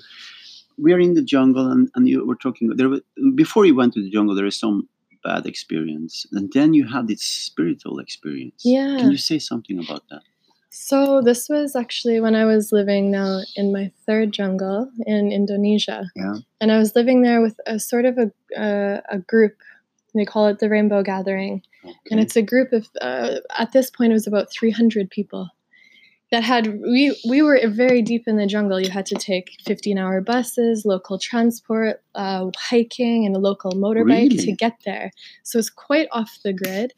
we're 0.79 1.01
in 1.01 1.15
the 1.15 1.23
jungle 1.23 1.71
and, 1.71 1.89
and 1.95 2.07
you 2.07 2.27
were 2.27 2.37
talking 2.37 2.69
there 2.77 2.91
were, 2.91 3.01
before 3.35 3.65
you 3.65 3.75
went 3.75 3.95
to 3.95 4.03
the 4.03 4.11
jungle 4.11 4.35
there 4.35 4.45
is 4.47 4.59
some 4.59 4.87
bad 5.25 5.47
experience 5.47 6.27
and 6.33 6.53
then 6.53 6.75
you 6.75 6.87
had 6.87 7.09
this 7.09 7.23
spiritual 7.23 7.99
experience. 7.99 8.61
Yeah. 8.65 8.99
Can 8.99 9.11
you 9.11 9.17
say 9.17 9.39
something 9.39 9.79
about 9.79 10.03
that? 10.11 10.23
So 10.71 11.23
this 11.23 11.49
was 11.49 11.75
actually 11.75 12.21
when 12.21 12.35
I 12.35 12.45
was 12.45 12.73
living 12.73 13.11
now 13.11 13.41
in 13.57 13.73
my 13.73 13.91
third 14.07 14.33
jungle 14.33 14.91
in 15.07 15.33
Indonesia. 15.33 16.11
Yeah. 16.15 16.37
And 16.61 16.71
I 16.71 16.79
was 16.79 16.95
living 16.95 17.23
there 17.23 17.41
with 17.41 17.59
a 17.67 17.79
sort 17.79 18.05
of 18.05 18.19
a 18.19 18.61
uh, 18.61 19.01
a 19.11 19.19
group. 19.19 19.57
They 20.15 20.25
call 20.25 20.47
it 20.47 20.59
the 20.59 20.71
Rainbow 20.71 21.03
Gathering, 21.03 21.63
and 22.11 22.21
it's 22.21 22.37
a 22.37 22.43
group 22.43 22.73
of 22.73 22.89
uh, 23.01 23.37
at 23.59 23.73
this 23.73 23.91
point 23.91 24.13
it 24.13 24.15
was 24.15 24.27
about 24.27 24.51
300 24.51 25.11
people. 25.11 25.49
That 26.33 26.43
had 26.43 26.81
we 26.81 27.17
we 27.29 27.41
were 27.43 27.61
very 27.69 28.03
deep 28.03 28.25
in 28.27 28.37
the 28.37 28.47
jungle. 28.47 28.81
You 28.81 28.91
had 28.91 29.07
to 29.07 29.15
take 29.15 29.53
15 29.65 29.97
hour 29.99 30.21
buses, 30.21 30.85
local 30.85 31.19
transport, 31.19 32.03
uh, 32.17 32.51
hiking, 32.57 33.25
and 33.27 33.37
a 33.37 33.39
local 33.39 33.73
motorbike 33.73 34.31
Really? 34.31 34.37
to 34.39 34.53
get 34.53 34.75
there. 34.85 35.13
So 35.45 35.59
it's 35.59 35.71
quite 35.71 36.09
off 36.13 36.39
the 36.43 36.53
grid, 36.53 36.93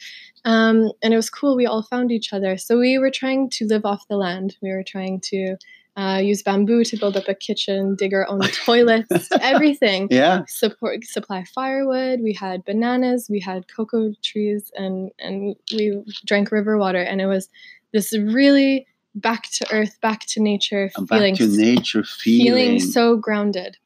um, 0.45 0.91
and 1.03 1.13
it 1.13 1.17
was 1.17 1.29
cool. 1.31 1.57
We 1.57 1.67
all 1.67 1.83
found 1.83 2.11
each 2.11 2.33
other. 2.33 2.57
So 2.57 2.79
we 2.79 2.99
were 2.99 3.11
trying 3.11 3.51
to 3.51 3.67
live 3.67 3.85
off 3.85 4.09
the 4.09 4.17
land. 4.17 4.57
We 4.63 4.71
were 4.71 4.85
trying 4.85 5.21
to. 5.33 5.57
Uh, 5.97 6.19
use 6.19 6.45
bamboo 6.45 6.85
to 6.85 6.97
build 6.97 7.17
up 7.17 7.27
a 7.27 7.35
kitchen, 7.35 7.97
dig 7.97 8.15
our 8.15 8.25
own 8.29 8.39
toilets, 8.65 9.29
everything 9.41 10.07
Yeah. 10.13 10.45
support 10.47 11.03
supply 11.05 11.43
firewood. 11.53 12.21
We 12.23 12.33
had 12.35 12.65
bananas, 12.65 13.27
we 13.29 13.41
had 13.41 13.67
cocoa 13.67 14.13
trees, 14.23 14.71
and 14.77 15.11
and 15.19 15.57
we 15.75 16.01
drank 16.25 16.53
river 16.53 16.79
water. 16.79 17.01
And 17.01 17.21
it 17.21 17.27
was 17.27 17.49
this 17.93 18.17
really 18.17 18.87
back 19.21 19.51
to 19.53 19.67
earth, 19.73 19.99
back 20.01 20.21
to 20.27 20.41
nature 20.41 20.91
And 20.97 21.07
back 21.09 21.19
feeling, 21.19 21.37
to 21.37 21.47
nature 21.49 22.05
feeling. 22.05 22.47
feeling 22.79 22.81
so 22.81 23.17
grounded. 23.17 23.77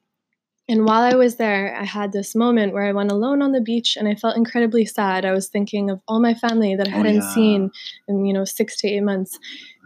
And 0.68 0.84
while 0.86 1.02
I 1.02 1.14
was 1.14 1.36
there, 1.36 1.76
I 1.78 1.84
had 1.84 2.12
this 2.12 2.34
moment 2.34 2.72
where 2.72 2.84
I 2.84 2.92
went 2.92 3.10
alone 3.10 3.42
on 3.42 3.52
the 3.52 3.60
beach, 3.60 3.96
and 3.96 4.06
I 4.08 4.14
felt 4.14 4.36
incredibly 4.36 4.86
sad. 4.86 5.24
I 5.24 5.32
was 5.32 5.48
thinking 5.48 5.90
of 5.90 6.00
all 6.06 6.20
my 6.20 6.34
family 6.34 6.76
that 6.76 6.86
I 6.88 6.92
Oh, 6.92 6.96
hadn't 6.98 7.14
yeah. 7.16 7.34
seen 7.34 7.70
in 8.08 8.24
you 8.24 8.32
know 8.32 8.44
six 8.44 8.76
to 8.80 8.88
eight 8.88 9.02
months, 9.02 9.38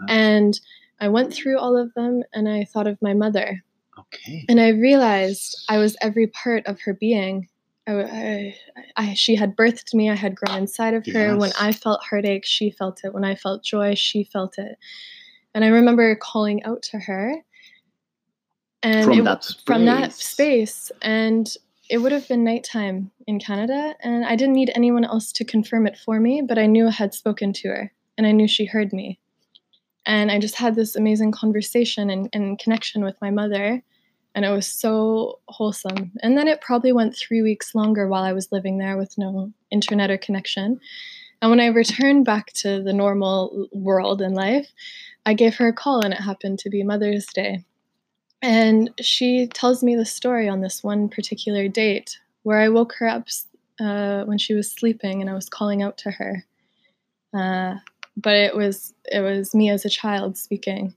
Yeah. 0.08 0.14
and 0.14 0.60
I 1.00 1.08
went 1.08 1.32
through 1.32 1.58
all 1.58 1.76
of 1.76 1.92
them, 1.94 2.22
and 2.34 2.48
I 2.48 2.64
thought 2.64 2.86
of 2.86 3.00
my 3.00 3.14
mother. 3.14 3.62
Okay. 3.98 4.44
And 4.48 4.60
I 4.60 4.68
realized 4.68 5.56
I 5.68 5.78
was 5.78 5.96
every 6.02 6.26
part 6.26 6.66
of 6.66 6.80
her 6.82 6.92
being. 6.94 7.48
I, 7.88 7.92
I, 8.02 8.54
I, 8.96 9.14
she 9.14 9.34
had 9.36 9.56
birthed 9.56 9.94
me. 9.94 10.10
I 10.10 10.14
had 10.14 10.34
grown 10.34 10.58
inside 10.58 10.92
of 10.94 11.06
her. 11.06 11.36
When 11.36 11.52
I 11.58 11.72
felt 11.72 12.02
heartache, 12.04 12.44
she 12.44 12.70
felt 12.70 13.00
it. 13.04 13.14
When 13.14 13.24
I 13.24 13.34
felt 13.34 13.64
joy, 13.64 13.94
she 13.94 14.24
felt 14.24 14.58
it. 14.58 14.76
And 15.56 15.64
I 15.64 15.68
remember 15.68 16.14
calling 16.16 16.62
out 16.64 16.82
to 16.90 16.98
her. 16.98 17.42
And 18.82 19.06
From 19.06 19.20
it- 19.20 19.24
that 19.24 19.44
from 19.64 19.84
that 19.86 20.12
space. 20.12 20.74
space, 20.74 20.92
and 21.00 21.48
it 21.88 21.98
would 21.98 22.12
have 22.12 22.28
been 22.28 22.44
nighttime 22.44 23.10
in 23.26 23.40
Canada, 23.40 23.96
and 24.00 24.26
I 24.26 24.36
didn't 24.36 24.54
need 24.54 24.70
anyone 24.74 25.04
else 25.04 25.32
to 25.32 25.44
confirm 25.46 25.86
it 25.86 25.96
for 25.96 26.20
me, 26.20 26.42
but 26.42 26.58
I 26.58 26.66
knew 26.66 26.88
I 26.88 26.90
had 26.90 27.14
spoken 27.14 27.54
to 27.54 27.68
her, 27.68 27.92
and 28.18 28.26
I 28.26 28.32
knew 28.32 28.46
she 28.46 28.66
heard 28.66 28.92
me. 28.92 29.18
And 30.04 30.30
I 30.30 30.38
just 30.38 30.56
had 30.56 30.74
this 30.74 30.94
amazing 30.94 31.32
conversation 31.32 32.10
and, 32.10 32.28
and 32.34 32.58
connection 32.58 33.02
with 33.02 33.16
my 33.22 33.30
mother, 33.30 33.82
and 34.34 34.44
it 34.44 34.50
was 34.50 34.66
so 34.66 35.40
wholesome. 35.48 36.12
And 36.22 36.36
then 36.36 36.48
it 36.48 36.60
probably 36.60 36.92
went 36.92 37.16
three 37.16 37.40
weeks 37.40 37.74
longer 37.74 38.06
while 38.08 38.22
I 38.22 38.34
was 38.34 38.52
living 38.52 38.76
there 38.76 38.98
with 38.98 39.16
no 39.16 39.50
internet 39.70 40.10
or 40.10 40.18
connection. 40.18 40.80
And 41.46 41.52
when 41.52 41.60
I 41.60 41.66
returned 41.66 42.24
back 42.24 42.52
to 42.54 42.82
the 42.82 42.92
normal 42.92 43.68
world 43.70 44.20
and 44.20 44.34
life, 44.34 44.66
I 45.24 45.34
gave 45.34 45.54
her 45.58 45.68
a 45.68 45.72
call, 45.72 46.04
and 46.04 46.12
it 46.12 46.18
happened 46.20 46.58
to 46.58 46.70
be 46.70 46.82
Mother's 46.82 47.24
Day. 47.26 47.64
And 48.42 48.90
she 49.00 49.46
tells 49.46 49.84
me 49.84 49.94
the 49.94 50.04
story 50.04 50.48
on 50.48 50.60
this 50.60 50.82
one 50.82 51.08
particular 51.08 51.68
date 51.68 52.18
where 52.42 52.58
I 52.58 52.68
woke 52.68 52.94
her 52.98 53.06
up 53.06 53.28
uh, 53.78 54.24
when 54.24 54.38
she 54.38 54.54
was 54.54 54.72
sleeping, 54.72 55.20
and 55.20 55.30
I 55.30 55.34
was 55.34 55.48
calling 55.48 55.84
out 55.84 55.98
to 55.98 56.10
her. 56.10 56.44
Uh, 57.32 57.76
but 58.16 58.34
it 58.34 58.56
was 58.56 58.92
it 59.04 59.20
was 59.20 59.54
me 59.54 59.70
as 59.70 59.84
a 59.84 59.88
child 59.88 60.36
speaking. 60.36 60.96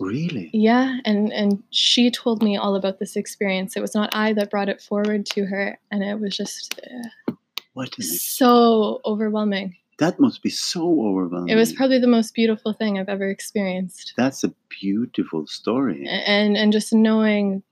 Really? 0.00 0.50
Yeah, 0.52 0.98
and 1.04 1.32
and 1.32 1.62
she 1.70 2.10
told 2.10 2.42
me 2.42 2.56
all 2.56 2.74
about 2.74 2.98
this 2.98 3.14
experience. 3.14 3.76
It 3.76 3.80
was 3.80 3.94
not 3.94 4.12
I 4.12 4.32
that 4.32 4.50
brought 4.50 4.68
it 4.68 4.82
forward 4.82 5.24
to 5.26 5.44
her, 5.44 5.78
and 5.92 6.02
it 6.02 6.18
was 6.18 6.36
just 6.36 6.80
uh, 6.82 7.34
What 7.74 7.96
is 7.96 8.20
so 8.20 9.00
overwhelming. 9.04 9.76
That 9.98 10.18
must 10.18 10.42
be 10.42 10.50
so 10.50 10.82
overwhelming. 11.06 11.50
It 11.50 11.56
was 11.56 11.72
probably 11.72 11.98
the 11.98 12.08
most 12.08 12.34
beautiful 12.34 12.72
thing 12.72 12.98
I've 12.98 13.08
ever 13.08 13.28
experienced. 13.28 14.14
That's 14.16 14.42
a 14.44 14.52
beautiful 14.68 15.46
story. 15.46 16.06
and 16.08 16.56
and 16.56 16.72
just 16.72 16.92
knowing 16.92 17.62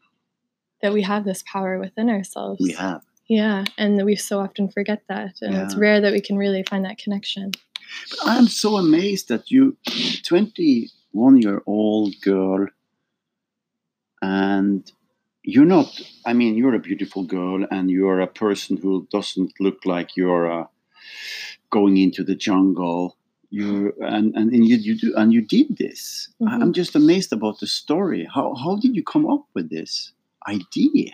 that 0.82 0.92
we 0.92 1.02
have 1.02 1.24
this 1.24 1.42
power 1.50 1.78
within 1.78 2.08
ourselves. 2.10 2.60
We 2.60 2.72
have. 2.72 3.02
Yeah, 3.28 3.64
and 3.78 4.04
we 4.04 4.16
so 4.16 4.40
often 4.40 4.68
forget 4.68 5.02
that, 5.08 5.36
and 5.40 5.54
it's 5.54 5.76
rare 5.76 6.00
that 6.00 6.12
we 6.12 6.20
can 6.20 6.36
really 6.36 6.64
find 6.64 6.84
that 6.84 6.98
connection. 6.98 7.52
But 8.10 8.18
I'm 8.24 8.46
so 8.46 8.76
amazed 8.76 9.28
that 9.28 9.50
you, 9.50 9.76
21 10.24 11.40
year 11.40 11.62
old 11.66 12.14
girl, 12.20 12.66
and 14.20 14.90
you're 15.42 15.64
not, 15.64 15.88
I 16.26 16.32
mean, 16.32 16.56
you're 16.56 16.74
a 16.74 16.78
beautiful 16.78 17.24
girl 17.24 17.66
and 17.70 17.90
you're 17.90 18.20
a 18.20 18.26
person 18.26 18.76
who 18.76 19.08
doesn't 19.10 19.52
look 19.60 19.84
like 19.84 20.16
you're 20.16 20.50
uh, 20.62 20.66
going 21.72 21.96
into 21.96 22.22
the 22.22 22.36
jungle. 22.36 23.16
You 23.50 23.92
and, 24.00 24.34
and, 24.34 24.50
and 24.52 24.66
you, 24.66 24.76
you 24.76 24.96
do 24.96 25.12
and 25.16 25.30
you 25.32 25.42
did 25.42 25.76
this. 25.76 26.28
Mhm. 26.40 26.62
I'm 26.62 26.72
just 26.72 26.94
amazed 26.94 27.32
about 27.32 27.58
the 27.60 27.66
story. 27.66 28.26
How 28.34 28.54
how 28.54 28.76
did 28.76 28.94
you 28.96 29.02
come 29.02 29.26
up 29.28 29.44
with 29.54 29.68
this 29.68 30.12
idea? 30.48 31.10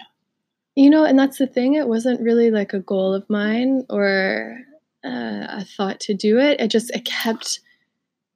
You 0.76 0.90
know, 0.90 1.04
and 1.04 1.18
that's 1.18 1.38
the 1.38 1.48
thing. 1.48 1.74
It 1.74 1.88
wasn't 1.88 2.20
really 2.20 2.50
like 2.52 2.72
a 2.74 2.78
goal 2.92 3.12
of 3.12 3.28
mine 3.28 3.84
or 3.90 4.60
uh, 5.04 5.46
a 5.60 5.64
thought 5.64 5.98
to 6.06 6.14
do 6.14 6.38
it. 6.38 6.60
It 6.60 6.68
just 6.70 6.94
it 6.94 7.04
kept 7.04 7.58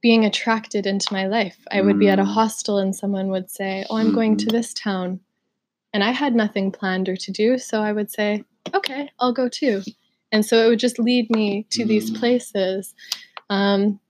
being 0.01 0.25
attracted 0.25 0.85
into 0.85 1.13
my 1.13 1.29
life. 1.29 1.59
I 1.71 1.81
would 1.81 1.99
be 2.01 2.09
at 2.09 2.19
a 2.19 2.25
Mm. 2.25 2.35
hostel 2.35 2.79
and 2.79 2.97
someone 2.97 3.29
would 3.29 3.49
say, 3.51 3.85
"Oh, 3.89 3.97
I'm 3.99 4.11
going 4.11 4.37
to 4.39 4.47
Mhm. 4.47 4.53
this 4.53 4.75
town," 4.75 5.21
and 5.95 6.03
I 6.03 6.11
had 6.11 6.35
nothing 6.35 6.73
planned 6.73 7.09
or 7.09 7.17
to 7.17 7.31
do, 7.31 7.57
so 7.59 7.81
I 7.81 7.93
would 7.93 8.11
say, 8.11 8.43
"Okay, 8.75 9.09
I'll 9.21 9.33
go 9.33 9.49
too." 9.49 9.83
And 10.33 10.45
so 10.47 10.65
it 10.65 10.69
would 10.69 10.79
just 10.79 10.99
lead 10.99 11.29
me 11.31 11.67
to 11.71 11.85
these 11.85 12.11
Mm. 12.11 12.19
places. 12.19 12.95
Um, 13.51 14.01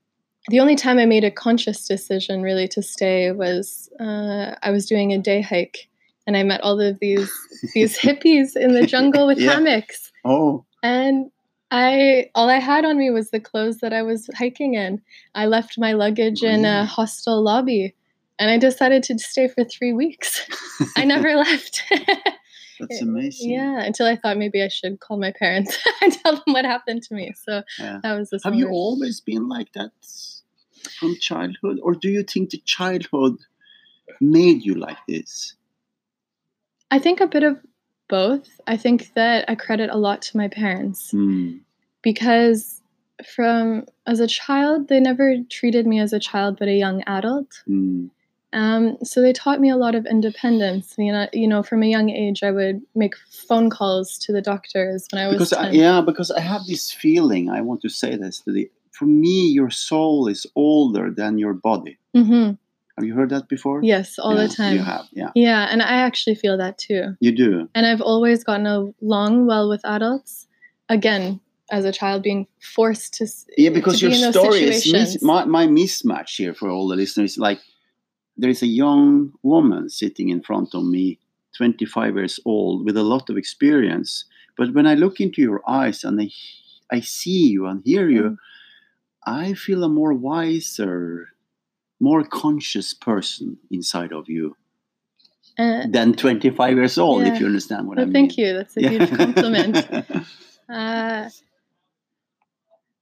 the 0.49 0.59
only 0.59 0.75
time 0.75 0.97
I 0.97 1.05
made 1.05 1.23
a 1.23 1.31
conscious 1.31 1.87
decision 1.87 2.41
really 2.41 2.67
to 2.69 2.81
stay 2.81 3.31
was 3.31 3.89
uh, 3.99 4.55
I 4.63 4.71
was 4.71 4.85
doing 4.85 5.13
a 5.13 5.17
day 5.17 5.41
hike, 5.41 5.89
and 6.25 6.35
I 6.35 6.43
met 6.43 6.61
all 6.61 6.79
of 6.81 6.99
these 6.99 7.31
these 7.73 7.97
hippies 7.97 8.55
in 8.55 8.73
the 8.73 8.85
jungle 8.87 9.27
with 9.27 9.37
Yeah. 9.41 9.53
hammocks, 9.53 10.11
Oh, 10.25 10.65
and 10.81 11.29
I 11.71 12.29
all 12.35 12.49
I 12.49 12.59
had 12.59 12.85
on 12.85 12.97
me 12.97 13.09
was 13.09 13.31
the 13.31 13.39
clothes 13.39 13.79
that 13.79 13.93
I 13.93 14.01
was 14.03 14.29
hiking 14.35 14.75
in. 14.75 15.01
I 15.35 15.45
left 15.45 15.77
my 15.77 15.93
luggage 15.93 16.43
in 16.43 16.65
a 16.65 16.85
hostel 16.85 17.41
lobby, 17.41 17.95
and 18.37 18.49
I 18.51 18.57
decided 18.57 19.03
to 19.03 19.17
stay 19.19 19.47
for 19.47 19.63
three 19.63 19.93
weeks. 19.93 20.41
I 20.97 21.05
never 21.05 21.35
left. 21.35 21.83
That's 22.87 23.01
amazing. 23.01 23.51
Yeah, 23.51 23.81
until 23.81 24.05
I 24.07 24.15
thought 24.15 24.37
maybe 24.37 24.61
I 24.63 24.67
should 24.67 24.99
call 24.99 25.17
my 25.17 25.31
parents 25.37 25.77
and 26.01 26.11
tell 26.13 26.33
them 26.35 26.43
what 26.53 26.65
happened 26.65 27.03
to 27.03 27.13
me. 27.15 27.33
So 27.45 27.63
Yeah. 27.79 27.99
that 28.03 28.13
was 28.17 28.29
this. 28.29 28.43
Have 28.43 28.55
you 28.55 28.69
always 28.69 29.19
been 29.21 29.47
like 29.49 29.71
that 29.73 29.91
from 30.99 31.15
childhood, 31.19 31.79
or 31.81 31.93
do 31.95 32.09
you 32.09 32.23
think 32.23 32.49
the 32.51 32.61
childhood 32.65 33.37
made 34.21 34.63
you 34.63 34.75
like 34.75 34.97
this? 35.07 35.55
I 36.91 36.99
think 36.99 37.19
a 37.21 37.27
bit 37.27 37.43
of 37.43 37.57
both. 38.09 38.47
I 38.67 38.77
think 38.77 39.13
that 39.15 39.45
I 39.49 39.55
credit 39.55 39.89
a 39.89 39.97
lot 39.97 40.21
to 40.23 40.37
my 40.37 40.47
parents 40.47 41.11
Hmm. 41.11 41.57
because 42.01 42.81
from 43.35 43.85
as 44.05 44.19
a 44.19 44.27
child 44.27 44.87
they 44.89 44.99
never 44.99 45.37
treated 45.49 45.87
me 45.87 45.99
as 45.99 46.13
a 46.13 46.19
child 46.19 46.57
but 46.59 46.67
a 46.67 46.73
young 46.73 47.01
adult. 47.07 47.63
Hmm. 47.65 48.07
Um, 48.53 48.97
so 49.03 49.21
they 49.21 49.33
taught 49.33 49.59
me 49.59 49.69
a 49.69 49.75
lot 49.75 49.95
of 49.95 50.05
independence. 50.05 50.93
You 50.97 51.11
know, 51.11 51.27
you 51.33 51.47
know, 51.47 51.63
from 51.63 51.83
a 51.83 51.87
young 51.87 52.09
age, 52.09 52.43
I 52.43 52.51
would 52.51 52.81
make 52.95 53.15
phone 53.47 53.69
calls 53.69 54.17
to 54.19 54.31
the 54.31 54.41
doctors 54.41 55.07
when 55.11 55.21
I 55.23 55.27
was 55.27 55.35
Because 55.35 55.53
I, 55.53 55.71
yeah, 55.71 56.01
because 56.01 56.31
I 56.31 56.39
have 56.39 56.61
this 56.67 56.91
feeling. 56.91 57.49
I 57.49 57.61
want 57.61 57.81
to 57.81 57.89
say 57.89 58.15
this 58.15 58.39
to 58.41 58.51
the. 58.51 58.69
For 58.91 59.05
me, 59.05 59.47
your 59.47 59.71
soul 59.71 60.27
is 60.27 60.45
older 60.55 61.09
than 61.09 61.39
your 61.39 61.53
body. 61.53 61.97
hmm 62.13 62.51
Have 62.95 63.05
you 63.05 63.15
heard 63.15 63.31
that 63.31 63.49
before? 63.49 63.81
Yes, 63.83 64.19
all 64.19 64.35
Yeah, 64.35 64.47
the 64.47 64.53
time. 64.53 64.73
You 64.75 64.83
have, 64.83 65.05
yeah. 65.13 65.31
Yeah, 65.33 65.67
and 65.71 65.81
I 65.81 65.95
actually 66.07 66.35
feel 66.35 66.57
that 66.59 66.77
too. 66.77 67.15
You 67.19 67.31
do. 67.31 67.67
And 67.73 67.87
I've 67.87 68.01
always 68.01 68.43
gotten 68.43 68.67
along 68.67 69.47
well 69.47 69.67
with 69.67 69.81
adults. 69.83 70.47
Again, 70.89 71.39
as 71.71 71.85
a 71.85 71.91
child, 71.91 72.21
being 72.21 72.45
forced 72.75 73.15
to 73.15 73.27
Yeah, 73.57 73.71
because 73.71 73.99
to 73.99 74.05
your 74.05 74.11
be 74.11 74.15
in 74.15 74.21
those 74.21 74.35
story 74.35 74.61
is 74.61 74.85
mis- 74.91 75.21
my 75.23 75.45
my 75.45 75.65
mismatch 75.65 76.35
here 76.37 76.53
for 76.53 76.69
all 76.69 76.87
the 76.87 76.95
listeners. 76.95 77.37
Like 77.37 77.59
there 78.37 78.49
is 78.49 78.61
a 78.63 78.67
young 78.67 79.31
woman 79.43 79.89
sitting 79.89 80.29
in 80.29 80.41
front 80.41 80.73
of 80.75 80.83
me, 80.83 81.19
25 81.57 82.15
years 82.15 82.39
old, 82.45 82.85
with 82.85 82.97
a 82.97 83.03
lot 83.03 83.29
of 83.29 83.37
experience. 83.37 84.25
But 84.57 84.73
when 84.73 84.87
I 84.87 84.95
look 84.95 85.19
into 85.19 85.41
your 85.41 85.61
eyes 85.67 86.03
and 86.03 86.19
I 86.21 86.29
I 86.91 86.99
see 87.01 87.47
you 87.49 87.65
and 87.67 87.81
hear 87.85 88.09
you, 88.09 88.23
Mm. 88.23 88.37
I 89.25 89.53
feel 89.53 89.83
a 89.83 89.89
more 89.89 90.13
wiser, 90.13 91.29
more 91.99 92.23
conscious 92.25 92.93
person 92.93 93.57
inside 93.71 94.11
of 94.11 94.27
you 94.29 94.55
Uh, 95.57 95.85
than 95.89 96.13
25 96.13 96.75
years 96.75 96.97
old. 96.97 97.21
Yeah. 97.21 97.33
If 97.33 97.39
you 97.39 97.45
understand 97.45 97.87
what 97.87 97.97
well, 97.97 98.03
I 98.03 98.05
mean. 98.07 98.13
thank 98.13 98.37
you. 98.37 98.53
That's 98.53 98.75
a 98.77 98.81
huge 98.89 99.09
compliment. 99.17 99.77
Uh, 100.69 101.29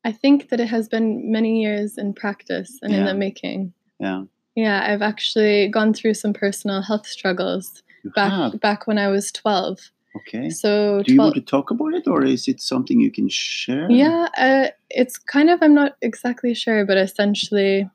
I 0.04 0.12
think 0.12 0.50
that 0.50 0.60
it 0.60 0.68
has 0.68 0.90
been 0.90 1.32
many 1.32 1.62
years 1.62 1.98
in 1.98 2.14
practice 2.14 2.80
and 2.82 2.94
in 2.94 3.06
the 3.06 3.14
making. 3.14 3.74
yeah. 4.00 4.24
Yeah, 4.56 4.86
I've 4.88 5.02
actually 5.02 5.68
gone 5.70 5.94
through 5.94 6.14
some 6.16 6.34
personal 6.34 6.82
health 6.82 7.08
struggles 7.08 7.84
You 8.04 8.12
back 8.12 8.32
have. 8.32 8.60
back 8.60 8.88
when 8.88 8.98
I 8.98 9.08
was 9.08 9.32
12. 9.32 9.80
Okay. 10.18 10.50
So 10.50 11.04
Do 11.04 11.12
you 11.14 11.18
12 11.18 11.28
want 11.34 11.36
to 11.36 11.42
talk 11.42 11.72
about 11.72 11.94
it, 11.94 12.06
or 12.08 12.24
is 12.26 12.48
it 12.48 12.60
something 12.62 13.00
you 13.00 13.12
can 13.12 13.30
share? 13.30 13.90
Yeah, 13.90 14.28
uh, 14.38 14.68
it's 14.90 15.18
kind 15.18 15.50
of 15.50 15.60
I'm 15.62 15.74
not 15.74 15.96
exactly 16.02 16.54
sure, 16.54 16.86
but 16.86 16.98
essentially 16.98 17.90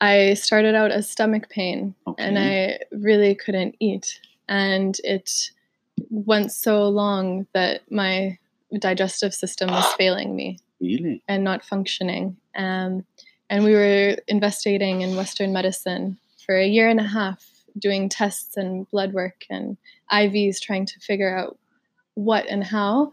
I 0.00 0.34
started 0.34 0.74
out 0.74 0.90
as 0.90 1.08
stomach 1.08 1.48
pain 1.48 1.94
Okay. 2.08 2.24
and 2.24 2.38
I 2.38 2.78
really 2.90 3.34
couldn't 3.36 3.76
eat. 3.78 4.18
And 4.48 4.96
it 5.04 5.30
went 6.10 6.50
so 6.50 6.88
long 6.88 7.46
that 7.54 7.82
my 7.90 8.36
digestive 8.80 9.32
system 9.32 9.70
was 9.70 9.86
failing 9.98 10.34
me 10.34 10.58
really? 10.80 11.22
and 11.28 11.44
not 11.44 11.64
functioning. 11.64 12.36
Um, 12.56 13.04
and 13.52 13.64
we 13.64 13.74
were 13.74 14.16
investigating 14.28 15.02
in 15.02 15.14
Western 15.14 15.52
medicine 15.52 16.16
for 16.46 16.56
a 16.56 16.66
year 16.66 16.88
and 16.88 16.98
a 16.98 17.06
half, 17.06 17.46
doing 17.78 18.08
tests 18.08 18.56
and 18.56 18.90
blood 18.90 19.12
work 19.12 19.44
and 19.50 19.76
IVs, 20.10 20.58
trying 20.58 20.86
to 20.86 20.98
figure 21.00 21.36
out 21.36 21.58
what 22.14 22.46
and 22.46 22.64
how. 22.64 23.12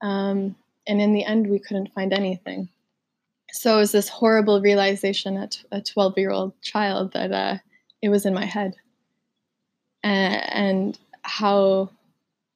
Um, 0.00 0.56
and 0.88 1.00
in 1.00 1.12
the 1.12 1.24
end, 1.24 1.46
we 1.46 1.60
couldn't 1.60 1.94
find 1.94 2.12
anything. 2.12 2.70
So 3.52 3.76
it 3.76 3.78
was 3.78 3.92
this 3.92 4.08
horrible 4.08 4.60
realization 4.60 5.36
at 5.36 5.62
a 5.70 5.80
12 5.80 6.18
year 6.18 6.32
old 6.32 6.60
child 6.62 7.12
that 7.12 7.30
uh, 7.30 7.58
it 8.02 8.08
was 8.08 8.26
in 8.26 8.34
my 8.34 8.46
head. 8.46 8.74
And, 10.02 10.42
and 10.52 10.98
how, 11.22 11.88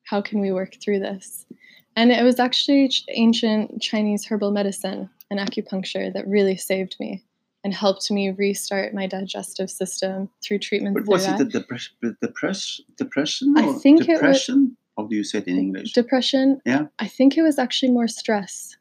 how 0.03 0.21
can 0.23 0.41
we 0.41 0.51
work 0.51 0.75
through 0.83 0.99
this? 0.99 1.47
And 1.95 2.11
it 2.11 2.25
was 2.25 2.41
actually 2.41 2.91
ancient 3.11 3.81
Chinese 3.81 4.27
herbal 4.27 4.51
medicine 4.51 5.09
and 5.31 5.41
acupuncture 5.41 6.13
that 6.13 6.27
really 6.27 6.57
saved 6.57 6.97
me 7.01 7.25
and 7.65 7.75
helped 7.75 8.11
me 8.11 8.31
restart 8.31 8.95
my 8.95 9.07
digestive 9.07 9.69
system 9.71 10.29
through 10.43 10.59
treatment. 10.61 10.95
But 10.95 11.07
was 11.07 11.27
it 11.27 11.37
the 11.39 11.45
depression? 11.45 11.97
Depression? 12.23 12.85
Depression? 12.97 13.55
I 13.57 13.73
think 13.73 14.05
depression. 14.05 14.77
How 14.97 15.05
do 15.07 15.17
you 15.17 15.25
say 15.25 15.39
it 15.39 15.49
in 15.49 15.59
English? 15.59 15.93
depression? 15.93 16.61
Yeah. 16.65 16.87
I 16.99 17.09
think 17.09 17.37
it 17.37 17.43
was 17.43 17.59
actually 17.59 17.91
more 17.91 18.09
stress. 18.09 18.77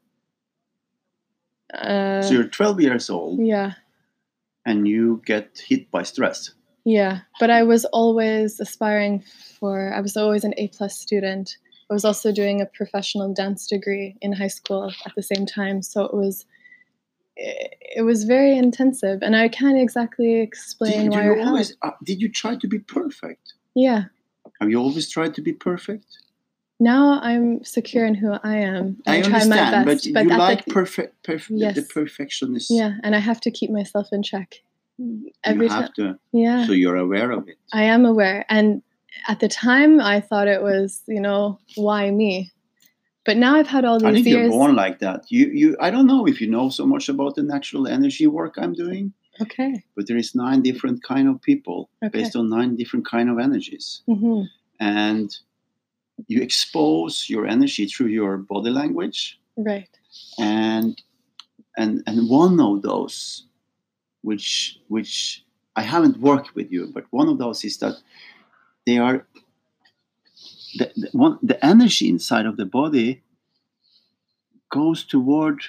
Uh, 1.73 2.21
so 2.21 2.33
you're 2.33 2.47
12 2.47 2.79
years 2.79 3.09
old 3.09 3.39
yeah, 3.45 3.73
and 4.65 4.87
you 4.87 5.21
get 5.25 5.61
hit 5.67 5.89
by 5.91 6.03
stress. 6.03 6.51
yeah. 6.85 7.21
But 7.39 7.49
I 7.49 7.63
was 7.63 7.85
always 7.85 8.59
aspiring 8.59 9.23
for. 9.59 9.91
I 9.93 9.99
was 9.99 10.15
always 10.15 10.43
an 10.43 10.53
A 10.57 10.67
plus 10.69 10.97
student. 10.97 11.57
I 11.89 11.94
was 11.94 12.04
also 12.06 12.32
doing 12.32 12.62
a 12.62 12.65
professional 12.65 13.34
dance 13.34 13.68
degree 13.68 14.15
in 14.22 14.34
high 14.34 14.48
school 14.48 14.92
at 15.06 15.13
the 15.15 15.22
same 15.24 15.46
time, 15.46 15.82
so 15.82 16.06
it 16.06 16.13
was. 16.13 16.46
It, 17.38 17.75
it 17.98 18.01
was 18.04 18.24
very 18.24 18.58
intensive, 18.58 19.20
and 19.22 19.36
I 19.36 19.50
can't 19.50 19.77
exactly 19.77 20.39
explain 20.39 21.04
Did 21.04 21.12
why 21.12 21.25
you 21.25 21.42
always? 21.44 21.75
Uh, 21.82 21.92
did 22.04 22.22
you 22.22 22.30
try 22.32 22.56
to 22.56 22.68
be 22.68 22.80
perfect? 22.80 23.54
Yeah. 23.75 24.06
Have 24.62 24.70
you 24.70 24.77
always 24.80 25.10
tried 25.10 25.34
to 25.36 25.42
be 25.42 25.51
perfect? 25.54 26.06
Now 26.80 27.20
I'm 27.22 27.63
secure 27.63 28.06
in 28.06 28.15
who 28.15 28.32
I 28.44 28.58
am. 28.58 28.98
I 29.06 29.22
try 29.22 29.34
understand, 29.42 29.72
my 29.72 29.84
but 29.84 29.86
best. 29.96 30.06
you 30.06 30.15
at 30.18 30.27
the- 30.30 30.38
like 30.38 30.65
perfect, 30.68 31.24
perfect, 31.24 31.51
Yes. 31.60 31.75
the 31.75 31.82
perfectionist. 31.84 32.72
yeah, 32.72 32.94
and 33.04 33.15
I 33.15 33.20
have 33.20 33.42
to 33.42 33.51
keep 33.51 33.70
myself 33.70 34.08
in 34.12 34.24
check 34.24 34.56
every 35.44 35.65
you 35.65 35.70
time. 35.70 35.82
have 35.84 35.94
to. 35.96 36.20
Yeah, 36.32 36.65
So 36.65 36.72
you're 36.74 36.96
aware 36.96 37.32
of 37.32 37.48
it. 37.50 37.58
I 37.74 37.84
am 37.84 38.06
aware. 38.06 38.46
And 38.50 38.82
at 39.27 39.39
the 39.39 39.48
time, 39.48 40.00
I 40.00 40.22
thought 40.22 40.48
it 40.48 40.62
was, 40.62 41.01
you 41.07 41.19
know, 41.19 41.60
why 41.75 42.12
me? 42.12 42.51
But 43.25 43.38
now 43.38 43.55
I've 43.55 43.67
had 43.67 43.86
all 43.86 44.00
these. 44.00 44.10
I 44.10 44.13
think 44.13 44.27
you're 44.27 44.50
born 44.50 44.75
like 44.75 45.00
that. 45.00 45.25
You, 45.29 45.48
you. 45.48 45.77
I 45.79 45.89
don't 45.89 46.05
know 46.05 46.27
if 46.27 46.39
you 46.39 46.48
know 46.48 46.69
so 46.69 46.86
much 46.86 47.10
about 47.10 47.36
the 47.36 47.43
natural 47.43 47.88
energy 47.88 48.27
work 48.27 48.55
I'm 48.57 48.74
doing, 48.74 49.13
Okay. 49.41 49.84
but 49.95 50.05
there 50.07 50.17
is 50.17 50.36
nine 50.36 50.62
different 50.62 51.01
kind 51.03 51.27
of 51.27 51.41
people 51.41 51.89
Okay. 52.03 52.19
based 52.19 52.36
on 52.36 52.50
nine 52.50 52.75
different 52.75 53.05
kind 53.07 53.29
of 53.29 53.39
energies, 53.39 54.01
hmm 54.07 54.43
and 54.79 55.36
you 56.27 56.41
expose 56.41 57.29
your 57.29 57.48
energy 57.48 57.86
through 57.88 58.07
your 58.07 58.38
body 58.38 58.69
language, 58.69 59.39
Right. 59.57 59.89
and 60.38 61.01
and 61.78 62.04
and 62.06 62.30
one 62.30 62.60
of 62.60 62.82
those, 62.84 63.45
which 64.21 64.78
which 64.88 65.43
I 65.75 65.82
haven't 65.82 66.19
worked 66.19 66.54
with 66.56 66.71
you, 66.71 66.91
but 66.93 67.06
one 67.10 67.28
of 67.28 67.38
those 67.39 67.63
is 67.65 67.78
that 67.80 67.95
they 68.86 68.98
are 68.98 69.26
the, 70.78 70.91
the 70.95 71.10
one 71.12 71.38
the 71.41 71.63
energy 71.65 72.10
inside 72.10 72.45
of 72.45 72.58
the 72.58 72.65
body 72.65 73.21
goes 74.69 75.04
toward 75.04 75.62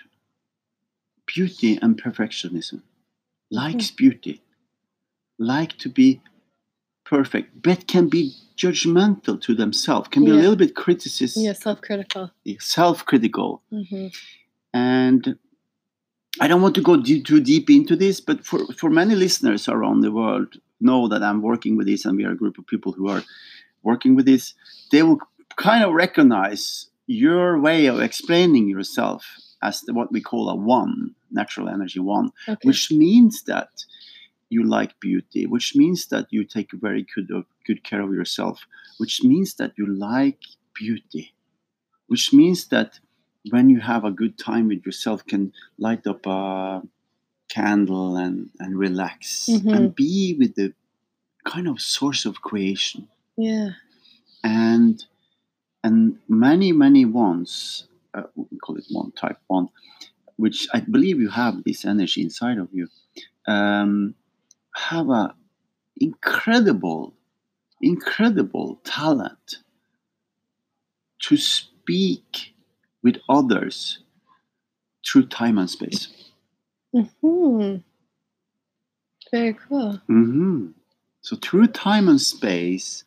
beauty 1.27 1.79
and 1.83 2.01
perfectionism. 2.03 2.83
Likes 3.51 3.91
beauty. 3.91 4.43
Like 5.39 5.77
to 5.79 5.89
be 5.89 6.21
perfect 7.05 7.63
but 7.63 7.87
can 7.87 8.09
be 8.09 8.35
judgmental 8.57 9.41
to 9.41 9.55
themselves 9.55 10.09
can 10.09 10.25
be 10.25 10.31
a 10.33 10.35
little 10.35 10.57
bit 10.57 10.75
criticism 10.75 11.45
Yeah, 11.45 11.53
self 11.53 11.81
critical. 11.81 12.33
self-critical. 12.59 13.63
Hmm 13.71 14.09
and 14.77 15.39
I 16.39 16.49
don't 16.49 16.61
want 16.61 16.75
to 16.75 16.83
go 16.83 17.03
too 17.03 17.41
deep 17.41 17.71
into 17.71 17.97
this, 17.97 18.21
but 18.21 18.45
for, 18.45 18.67
for 18.75 18.91
many 18.91 19.15
listeners 19.15 19.69
around 19.69 20.03
the 20.03 20.13
world 20.13 20.59
know 20.81 21.09
that 21.09 21.23
I'm 21.23 21.43
working 21.43 21.77
with 21.77 21.87
this, 21.87 22.05
and 22.05 22.17
we 22.17 22.25
are 22.25 22.33
a 22.33 22.37
group 22.37 22.59
of 22.59 22.67
people 22.67 22.93
who 22.93 23.09
are 23.09 23.23
working 23.83 24.15
with 24.17 24.27
this. 24.27 24.55
They 24.91 25.03
will 25.03 25.19
kind 25.57 25.85
of 25.85 25.93
recognize 25.93 26.89
your 27.07 27.59
way 27.61 27.87
of 27.87 28.01
explaining 28.01 28.69
yourself 28.69 29.25
as 29.63 29.81
the, 29.83 29.95
what 29.95 30.13
we 30.13 30.21
call 30.21 30.49
a 30.51 30.57
one, 30.57 31.15
natural 31.31 31.69
energy 31.69 32.01
one, 32.01 32.31
Okay. 32.49 32.59
which 32.63 32.91
means 32.91 33.43
that 33.45 33.69
you 34.49 34.63
like 34.65 34.99
beauty, 35.01 35.47
which 35.47 35.75
means 35.75 36.07
that 36.09 36.27
you 36.31 36.45
take 36.45 36.71
very 36.73 37.07
good 37.15 37.29
good 37.67 37.83
care 37.83 38.01
of 38.01 38.13
yourself, 38.13 38.67
which 38.99 39.23
means 39.25 39.55
that 39.55 39.73
you 39.77 39.87
like 39.87 40.39
beauty, 40.75 41.35
which 42.07 42.33
means 42.33 42.69
that 42.69 43.01
when 43.51 43.69
you 43.71 43.81
have 43.81 44.05
a 44.05 44.11
good 44.11 44.39
time 44.39 44.69
with 44.69 44.85
yourself 44.85 45.25
can 45.27 45.53
light 45.79 46.07
up 46.07 46.27
a 46.27 46.83
candle 47.57 48.11
and, 48.25 48.37
and 48.63 48.71
relax 48.87 49.49
Mhm. 49.51 49.73
and 49.77 49.85
be 50.05 50.35
with 50.41 50.53
the 50.61 50.69
kind 51.53 51.67
of 51.73 51.77
source 51.97 52.23
of 52.31 52.35
creation 52.49 53.03
yeah. 53.49 53.71
and 54.43 54.95
and 55.85 55.99
many 56.29 56.71
many 56.73 57.05
ones 57.27 57.51
uh, 58.17 58.29
we 58.51 58.57
call 58.65 58.77
it 58.83 58.87
one 59.01 59.11
type 59.23 59.39
one 59.57 59.69
which 60.45 60.59
i 60.77 60.81
believe 60.95 61.17
you 61.25 61.31
have 61.43 61.55
this 61.69 61.81
energy 61.93 62.21
inside 62.29 62.59
of 62.65 62.69
you 62.79 62.87
um, 63.55 63.93
have 64.91 65.09
a 65.23 65.25
incredible 66.09 67.03
incredible 67.81 68.69
talent 68.85 69.47
to 71.27 71.37
speak 71.37 72.55
with 73.05 73.17
others 73.29 74.01
through 75.07 75.27
time 75.41 75.57
and 75.63 75.71
space 75.71 76.03
hmm 77.03 77.77
Very 79.33 79.55
cool. 79.55 80.01
hmm 80.07 80.69
So 81.23 81.37
through 81.37 81.69
time 81.69 82.09
and 82.09 82.21
space, 82.21 83.05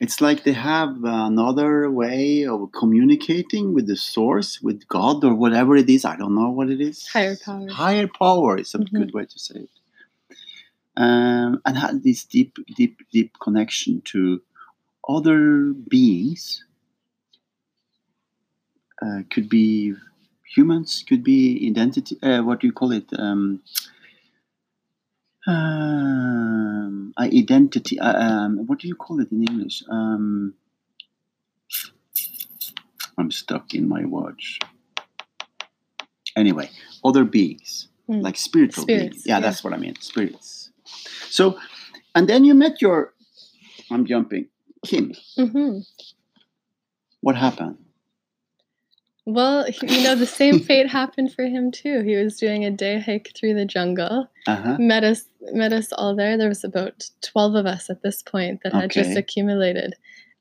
it's 0.00 0.20
like 0.20 0.42
they 0.44 0.52
have 0.52 0.96
another 1.04 1.90
way 1.90 2.46
of 2.46 2.72
communicating 2.72 3.74
with 3.74 3.86
the 3.86 3.96
source, 3.96 4.60
with 4.60 4.86
God 4.88 5.22
or 5.24 5.34
whatever 5.34 5.76
it 5.76 5.88
is. 5.88 6.04
I 6.04 6.16
don't 6.16 6.34
know 6.34 6.50
what 6.50 6.70
it 6.70 6.80
is. 6.80 7.06
Higher 7.08 7.36
power. 7.36 7.68
Higher 7.70 8.08
power 8.08 8.58
is 8.58 8.74
a 8.74 8.78
Mhm. 8.78 8.92
good 8.98 9.12
way 9.14 9.26
to 9.26 9.38
say 9.38 9.60
it. 9.60 9.70
Um, 10.96 11.60
and 11.64 11.78
had 11.78 12.02
this 12.02 12.24
deep, 12.24 12.58
deep, 12.76 12.98
deep 13.12 13.32
connection 13.40 14.02
to 14.12 14.42
other 15.08 15.72
beings. 15.72 16.64
Uh, 19.00 19.22
could 19.30 19.48
be 19.48 19.94
humans, 20.54 21.04
could 21.08 21.22
be 21.24 21.66
identity. 21.68 22.16
Uh, 22.22 22.42
what 22.42 22.60
do 22.60 22.66
you 22.66 22.72
call 22.72 22.92
it? 22.92 23.06
Um, 23.18 23.62
um, 25.46 27.12
identity. 27.18 27.98
Uh, 27.98 28.12
um, 28.22 28.66
what 28.66 28.78
do 28.78 28.88
you 28.88 28.94
call 28.94 29.20
it 29.20 29.30
in 29.32 29.42
English? 29.48 29.82
Um, 29.90 30.54
I'm 33.18 33.30
stuck 33.30 33.74
in 33.74 33.88
my 33.88 34.04
watch. 34.04 34.58
Anyway, 36.36 36.70
other 37.04 37.24
beings, 37.24 37.88
Mm. 38.08 38.22
like 38.22 38.36
spiritual 38.36 38.82
Spirits, 38.82 39.10
beings. 39.14 39.26
Yeah, 39.26 39.36
yeah. 39.36 39.40
that's 39.40 39.62
what 39.62 39.72
I 39.72 39.76
mean. 39.76 39.94
Spirits. 40.00 40.70
So, 41.30 41.58
and 42.14 42.28
then 42.28 42.44
you 42.44 42.54
met 42.54 42.80
your. 42.82 43.12
I'm 43.90 44.04
jumping. 44.06 44.48
Kim. 44.84 45.12
hmm 45.36 45.78
What 47.20 47.36
happened? 47.36 47.76
Well, 49.24 49.68
you 49.82 50.02
know, 50.02 50.16
the 50.16 50.26
same 50.26 50.58
fate 50.68 50.88
happened 50.88 51.32
for 51.32 51.44
him 51.44 51.70
too. 51.70 52.02
He 52.02 52.16
was 52.16 52.36
doing 52.36 52.64
a 52.64 52.70
day 52.70 52.98
hike 52.98 53.32
through 53.36 53.54
the 53.54 53.64
jungle. 53.64 54.28
Uh 54.46 54.56
huh. 54.56 54.76
Met 54.78 55.04
us, 55.04 55.24
met 55.52 55.72
us 55.72 55.92
all 55.92 56.16
there. 56.16 56.36
There 56.36 56.48
was 56.48 56.64
about 56.64 57.08
twelve 57.20 57.54
of 57.54 57.66
us 57.66 57.88
at 57.88 58.02
this 58.02 58.22
point 58.22 58.60
that 58.64 58.72
had 58.72 58.90
just 58.90 59.16
accumulated, 59.16 59.94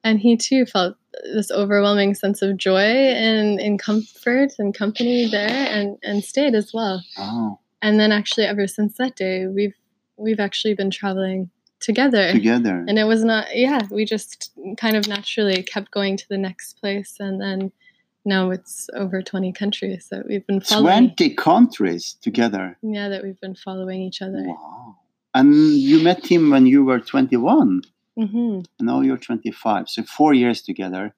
and 0.04 0.20
he 0.20 0.36
too 0.36 0.66
felt 0.66 0.96
this 1.34 1.52
overwhelming 1.52 2.16
sense 2.16 2.42
of 2.42 2.58
joy 2.58 2.80
and 2.80 3.60
in 3.60 3.78
comfort 3.78 4.54
and 4.58 4.74
company 4.74 5.28
there, 5.28 5.50
and 5.50 5.98
and 6.02 6.24
stayed 6.24 6.56
as 6.56 6.72
well. 6.74 7.04
Oh, 7.18 7.60
And 7.84 8.00
then 8.00 8.12
actually, 8.12 8.48
ever 8.48 8.66
since 8.68 8.98
that 8.98 9.16
day, 9.16 9.46
we've 9.48 9.76
we've 10.18 10.40
actually 10.40 10.74
been 10.74 10.90
traveling 10.90 11.52
together. 11.82 12.32
together. 12.32 12.86
And 12.88 12.98
it 13.00 13.06
was 13.06 13.24
not, 13.24 13.56
yeah, 13.56 13.82
we 13.90 14.06
just 14.06 14.52
kind 14.78 14.96
of 14.96 15.08
naturally 15.08 15.64
kept 15.64 15.90
going 15.92 16.16
to 16.18 16.30
the 16.30 16.38
next 16.38 16.80
place. 16.80 17.18
And 17.20 17.42
then 17.42 17.72
now 18.26 18.52
it's 18.52 18.90
over 18.94 19.22
20 19.22 19.52
countries 19.54 20.08
that 20.12 20.28
we've 20.28 20.46
been 20.46 20.62
following. 20.62 21.10
20 21.16 21.36
countries 21.36 22.16
together. 22.22 22.78
Yeah, 22.82 23.10
that 23.10 23.24
we've 23.24 23.40
been 23.40 23.56
following 23.56 24.02
each 24.02 24.22
other. 24.22 24.44
Wow. 24.46 24.98
And 25.34 25.54
you 25.56 26.04
met 26.04 26.26
him 26.26 26.50
when 26.50 26.66
you 26.66 26.84
were 26.84 27.00
21. 27.00 27.82
hmm 28.16 28.28
And 28.28 28.66
now 28.80 29.02
you're 29.02 29.18
25. 29.18 29.90
So 29.90 30.04
four 30.04 30.34
years 30.34 30.62
together. 30.62 31.16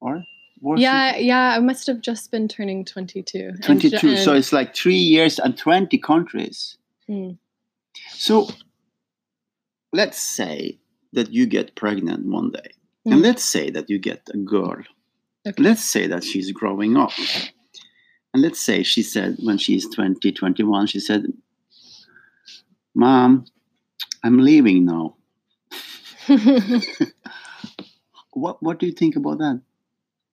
Or? 0.00 0.24
was 0.60 0.80
it 0.80 0.82
Yeah, 0.82 1.16
yeah, 1.16 1.56
I 1.56 1.60
must 1.60 1.86
have 1.86 2.00
just 2.00 2.30
been 2.30 2.48
turning 2.48 2.84
22. 2.84 3.38
And 3.68 3.80
ju- 3.80 3.90
22. 3.90 4.16
so 4.16 4.32
it's 4.34 4.52
like 4.52 4.74
three 4.74 4.94
years 4.94 5.38
and 5.38 5.56
20 5.56 5.98
countries. 5.98 6.78
Hmm. 7.06 7.32
So 8.10 8.48
let's 9.92 10.18
say 10.18 10.78
that 11.12 11.32
you 11.32 11.46
get 11.46 11.74
pregnant 11.74 12.26
one 12.26 12.50
day. 12.50 12.70
Hmm. 13.04 13.12
And 13.12 13.22
let's 13.22 13.44
say 13.44 13.70
that 13.70 13.90
you 13.90 13.98
get 13.98 14.28
a 14.32 14.38
girl. 14.38 14.82
Okay. 15.46 15.62
Let's 15.62 15.84
say 15.84 16.06
that 16.06 16.24
she's 16.24 16.52
growing 16.52 16.96
up. 16.96 17.12
And 18.32 18.42
let's 18.42 18.60
say 18.60 18.82
she 18.82 19.02
said, 19.02 19.36
when 19.42 19.58
she's 19.58 19.88
20, 19.88 20.32
21, 20.32 20.86
she 20.86 21.00
said, 21.00 21.26
Mom, 22.94 23.44
I'm 24.22 24.38
leaving 24.38 24.84
now. 24.84 25.16
What, 28.34 28.62
what 28.62 28.78
do 28.78 28.86
you 28.86 28.92
think 28.92 29.16
about 29.16 29.38
that? 29.38 29.60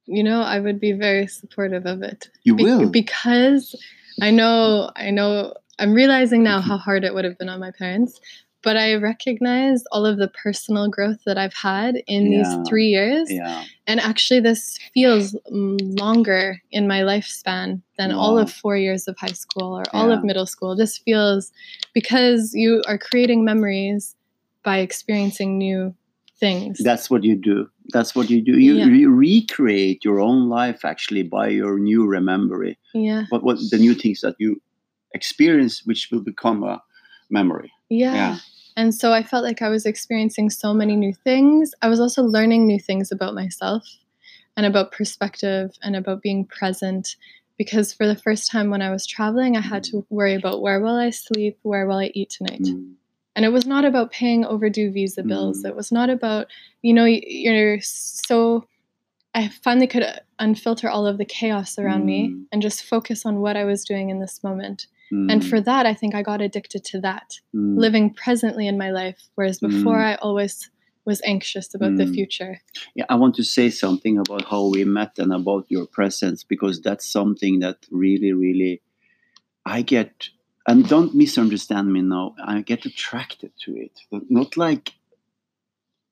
you 0.09 0.23
know, 0.23 0.41
I 0.41 0.59
would 0.59 0.79
be 0.79 0.91
very 0.93 1.27
supportive 1.27 1.85
of 1.85 2.01
it. 2.01 2.29
You 2.43 2.55
Be- 2.55 2.63
will. 2.63 2.89
because 2.89 3.75
I 4.21 4.31
know 4.31 4.89
I 4.95 5.11
know 5.11 5.53
I'm 5.77 5.93
realizing 5.93 6.41
now 6.41 6.61
how 6.61 6.77
hard 6.77 7.03
it 7.03 7.13
would 7.13 7.25
have 7.25 7.37
been 7.37 7.47
on 7.47 7.59
my 7.59 7.71
parents, 7.71 8.19
but 8.61 8.75
I 8.77 8.95
recognize 8.95 9.83
all 9.91 10.05
of 10.05 10.17
the 10.17 10.27
personal 10.27 10.89
growth 10.89 11.19
that 11.25 11.37
I've 11.37 11.53
had 11.53 12.03
in 12.07 12.31
Yeah. 12.31 12.43
these 12.43 12.67
3 12.67 12.87
years 12.87 13.31
yeah. 13.31 13.63
and 13.87 13.99
actually 13.99 14.39
this 14.41 14.77
feels 14.93 15.35
longer 15.49 16.61
in 16.71 16.87
my 16.87 17.01
lifespan 17.01 17.81
than 17.97 18.11
all 18.11 18.37
of 18.37 18.51
4 18.51 18.77
years 18.77 19.07
of 19.07 19.17
high 19.17 19.27
school 19.45 19.77
or 19.77 19.83
all 19.93 20.09
Yeah. 20.09 20.15
of 20.17 20.23
middle 20.23 20.45
school. 20.45 20.75
This 20.75 20.97
feels 20.97 21.51
because 21.93 22.53
you 22.53 22.81
are 22.87 22.97
creating 22.97 23.43
memories 23.45 24.15
by 24.63 24.79
experiencing 24.79 25.57
new 25.57 25.93
things. 26.39 26.79
That's 26.83 27.09
what 27.09 27.23
you 27.23 27.35
do. 27.35 27.69
That's 27.93 28.15
what 28.15 28.29
you 28.29 28.41
do. 28.41 28.59
You, 28.59 28.75
Yeah. 28.75 28.85
you 28.87 29.09
recreate 29.09 30.03
your 30.05 30.19
own 30.19 30.49
life 30.49 30.85
actually 30.85 31.23
by 31.23 31.47
your 31.49 31.79
new 31.79 32.05
memory. 32.21 32.77
yeah. 32.93 33.25
What 33.29 33.43
what 33.43 33.57
the 33.71 33.77
new 33.77 33.93
things 33.93 34.21
that 34.21 34.35
you 34.39 34.61
experience, 35.13 35.85
which 35.85 36.09
will 36.11 36.21
become 36.23 36.63
a 36.63 36.81
memory. 37.29 37.71
Yeah. 37.89 38.13
Yeah. 38.13 38.37
And 38.77 38.95
so 38.95 39.11
I 39.11 39.23
felt 39.23 39.43
like 39.43 39.61
I 39.61 39.69
was 39.69 39.85
experiencing 39.85 40.49
so 40.49 40.73
many 40.73 40.95
new 40.95 41.13
things. 41.13 41.73
I 41.81 41.89
was 41.89 41.99
also 41.99 42.23
learning 42.23 42.65
new 42.65 42.79
things 42.79 43.11
about 43.11 43.33
myself 43.33 43.83
and 44.55 44.65
about 44.65 44.91
perspective 44.91 45.71
and 45.81 45.95
about 45.95 46.21
being 46.21 46.45
present. 46.45 47.15
Because 47.57 47.91
for 47.91 48.07
the 48.07 48.15
first 48.15 48.49
time 48.49 48.69
when 48.69 48.81
I 48.81 48.89
was 48.89 49.05
traveling, 49.05 49.57
I 49.57 49.61
had 49.61 49.83
to 49.85 50.05
worry 50.09 50.33
about 50.33 50.61
where 50.61 50.79
will 50.79 50.95
I 50.95 51.09
sleep, 51.09 51.57
where 51.63 51.85
will 51.87 51.97
I 51.97 52.11
eat 52.13 52.29
tonight. 52.29 52.61
Mm. 52.61 52.93
And 53.35 53.45
it 53.45 53.49
was 53.49 53.65
not 53.65 53.83
about 53.83 54.11
paying 54.11 54.45
overdue 54.45 54.91
visa 54.91 55.23
bills. 55.23 55.63
Mm. 55.63 55.69
It 55.69 55.75
was 55.75 55.91
not 55.91 56.09
about, 56.09 56.47
you 56.81 56.93
know, 56.93 57.05
you're 57.05 57.81
so. 57.81 58.65
I 59.35 59.49
finally 59.49 59.87
could 59.87 60.05
unfilter 60.39 60.89
all 60.89 61.05
of 61.05 61.17
the 61.17 61.25
chaos 61.25 61.77
around 61.77 62.05
me 62.05 62.29
Mm. 62.29 62.45
and 62.51 62.61
just 62.61 62.83
focus 62.83 63.25
on 63.25 63.41
what 63.41 63.55
I 63.57 63.63
was 63.63 63.85
doing 63.85 64.09
in 64.09 64.19
this 64.19 64.43
moment. 64.43 64.87
And 65.11 65.41
Mm. 65.41 65.49
for 65.49 65.61
that, 65.61 65.85
I 65.85 65.93
think 65.93 66.13
I 66.15 66.21
got 66.21 66.41
addicted 66.41 66.83
to 66.85 67.01
that 67.01 67.39
Mm. 67.53 67.77
living 67.77 68.13
presently 68.13 68.67
in 68.67 68.77
my 68.77 68.91
life, 68.91 69.29
whereas 69.35 69.59
before 69.59 69.97
Mm. 69.97 70.05
I 70.11 70.15
always 70.15 70.69
was 71.05 71.21
anxious 71.25 71.73
about 71.73 71.97
the 71.97 72.05
Mm. 72.05 72.13
future. 72.13 72.61
Yeah, 72.95 73.05
I 73.09 73.15
want 73.15 73.35
to 73.35 73.43
say 73.43 73.69
something 73.69 74.17
about 74.19 74.45
how 74.45 74.67
we 74.69 74.83
met 74.85 75.17
and 75.17 75.33
about 75.33 75.65
your 75.69 75.87
presence 75.87 76.43
because 76.43 76.81
that's 76.81 77.07
something 77.11 77.59
that 77.59 77.77
really, 77.89 78.33
really 78.33 78.81
I 79.65 79.81
get. 79.81 80.29
And 80.67 80.87
don't 80.87 81.15
misunderstand 81.15 81.91
me 81.91 82.01
now. 82.01 82.35
I 82.43 82.61
get 82.61 82.85
attracted 82.85 83.51
to 83.65 83.75
it, 83.75 84.01
not 84.29 84.55
like 84.57 84.93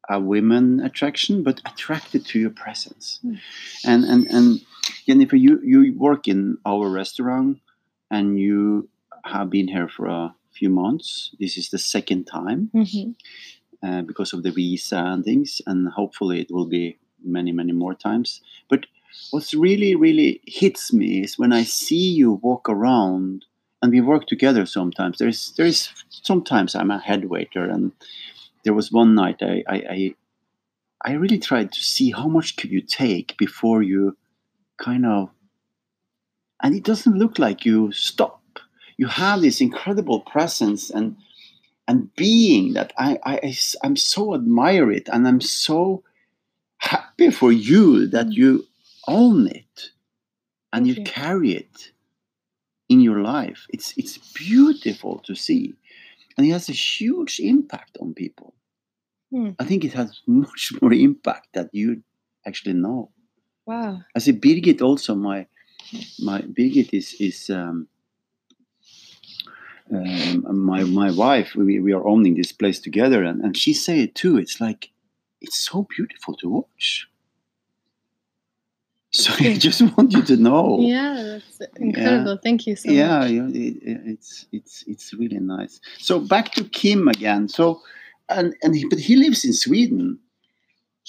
a 0.09 0.19
women 0.19 0.79
attraction, 0.79 1.43
but 1.43 1.61
attracted 1.65 2.25
to 2.25 2.39
your 2.39 2.49
presence. 2.49 3.19
Mm. 3.23 3.39
And 3.85 4.03
and 4.05 4.27
and 4.27 4.61
Jennifer, 5.05 5.35
you 5.35 5.59
you 5.63 5.93
work 5.97 6.27
in 6.27 6.57
our 6.65 6.89
restaurant, 6.89 7.59
and 8.11 8.39
you 8.39 8.89
have 9.25 9.49
been 9.49 9.67
here 9.67 9.87
for 9.89 10.07
a 10.07 10.35
few 10.51 10.69
months. 10.69 11.35
This 11.39 11.57
is 11.57 11.69
the 11.69 11.77
second 11.77 12.25
time 12.25 12.69
Mhm. 12.73 13.15
uh, 13.83 14.01
because 14.01 14.33
of 14.33 14.43
the 14.43 14.51
visa 14.51 14.97
and 14.97 15.23
things, 15.23 15.61
and 15.67 15.87
hopefully 15.89 16.39
it 16.41 16.51
will 16.51 16.65
be 16.67 16.97
many, 17.23 17.51
many 17.51 17.71
more 17.73 17.93
times. 17.95 18.41
But 18.69 18.85
what's 19.31 19.53
really, 19.53 19.95
really 19.95 20.41
hits 20.45 20.91
me 20.93 21.23
is 21.23 21.37
when 21.37 21.53
I 21.53 21.63
see 21.63 22.09
you 22.11 22.33
walk 22.33 22.69
around, 22.69 23.45
and 23.81 23.91
we 23.91 24.01
work 24.01 24.25
together 24.27 24.65
sometimes. 24.65 25.17
There's, 25.17 25.51
there's 25.57 25.89
sometimes 26.09 26.73
I'm 26.75 26.91
a 26.91 26.97
head 26.99 27.25
waiter, 27.25 27.63
and 27.69 27.91
there 28.63 28.73
was 28.73 28.91
one 28.91 29.13
night 29.15 29.41
I, 29.41 29.63
I, 29.67 29.75
I, 29.75 30.15
I 31.05 31.11
really 31.13 31.37
tried 31.37 31.71
to 31.73 31.79
see 31.79 32.11
how 32.11 32.27
much 32.27 32.55
could 32.57 32.71
you 32.71 32.81
take 32.81 33.37
before 33.37 33.83
you 33.83 34.17
kind 34.77 35.05
of, 35.05 35.29
and 36.61 36.75
it 36.75 36.83
doesn't 36.83 37.17
look 37.17 37.39
like 37.39 37.65
you 37.65 37.91
stop. 37.91 38.41
You 38.97 39.07
have 39.07 39.41
this 39.41 39.61
incredible 39.61 40.21
presence 40.21 40.89
and 40.89 41.15
and 41.87 42.13
being 42.15 42.73
that 42.73 42.91
I, 42.97 43.17
I 43.23 43.57
I'm 43.83 43.95
so 43.95 44.33
admire 44.35 44.91
it 44.91 45.07
and 45.11 45.27
I'm 45.27 45.41
so 45.41 46.03
happy 46.79 47.31
for 47.31 47.51
you 47.51 48.07
that 48.07 48.31
you 48.33 48.65
own 49.07 49.47
it 49.47 49.91
and 50.73 50.85
Thank 50.85 50.87
you, 50.87 50.93
you. 50.95 51.03
carry 51.03 51.51
it 51.53 51.91
in 52.89 53.01
your 53.01 53.21
life. 53.21 53.67
It's 53.69 53.93
it's 53.97 54.17
beautiful 54.33 55.19
to 55.19 55.35
see. 55.35 55.75
And 56.37 56.45
it 56.45 56.51
has 56.51 56.69
a 56.69 56.73
huge 56.73 57.39
impact 57.39 57.97
on 57.99 58.13
people. 58.13 58.53
Hmm. 59.31 59.51
I 59.59 59.63
think 59.63 59.83
it 59.83 59.93
has 59.93 60.21
much 60.27 60.71
more 60.81 60.93
impact 60.93 61.47
that 61.53 61.69
you 61.73 62.03
actually 62.45 62.73
know. 62.73 63.11
Wow. 63.65 64.01
I 64.15 64.19
see 64.19 64.33
Birgit 64.33 64.81
also 64.81 65.15
my 65.15 65.47
my 66.19 66.41
Birgit 66.41 66.89
is 66.93 67.15
is 67.19 67.49
um, 67.49 67.87
um, 69.93 70.45
my 70.65 70.83
my 70.83 71.11
wife. 71.11 71.55
We, 71.55 71.79
we 71.79 71.93
are 71.93 72.05
owning 72.05 72.35
this 72.35 72.51
place 72.51 72.79
together, 72.79 73.23
and, 73.23 73.41
and 73.41 73.55
she 73.57 73.73
say 73.73 74.01
it 74.01 74.15
too. 74.15 74.37
It's 74.37 74.59
like 74.59 74.89
it's 75.41 75.57
so 75.57 75.87
beautiful 75.95 76.35
to 76.37 76.49
watch. 76.49 77.07
So 79.13 79.33
I 79.39 79.55
just 79.57 79.81
want 79.97 80.11
you 80.11 80.21
to 80.23 80.37
know. 80.37 80.79
Yeah, 80.79 81.39
that's 81.57 81.61
incredible. 81.79 82.37
Thank 82.43 82.67
you 82.67 82.75
so 82.75 82.91
yeah, 82.91 83.19
much. 83.19 83.31
yeah, 83.31 83.47
it- 83.47 83.77
it's 84.05 84.45
it's 84.51 84.83
it's 84.87 85.13
really 85.13 85.39
nice. 85.39 85.79
So 85.97 86.19
back 86.19 86.51
to 86.53 86.63
Kim 86.65 87.07
again. 87.07 87.47
So 87.47 87.81
and 88.29 88.55
and 88.61 88.75
he, 88.75 88.85
but 88.89 88.99
he 88.99 89.15
lives 89.15 89.45
in 89.45 89.53
Sweden. 89.53 90.19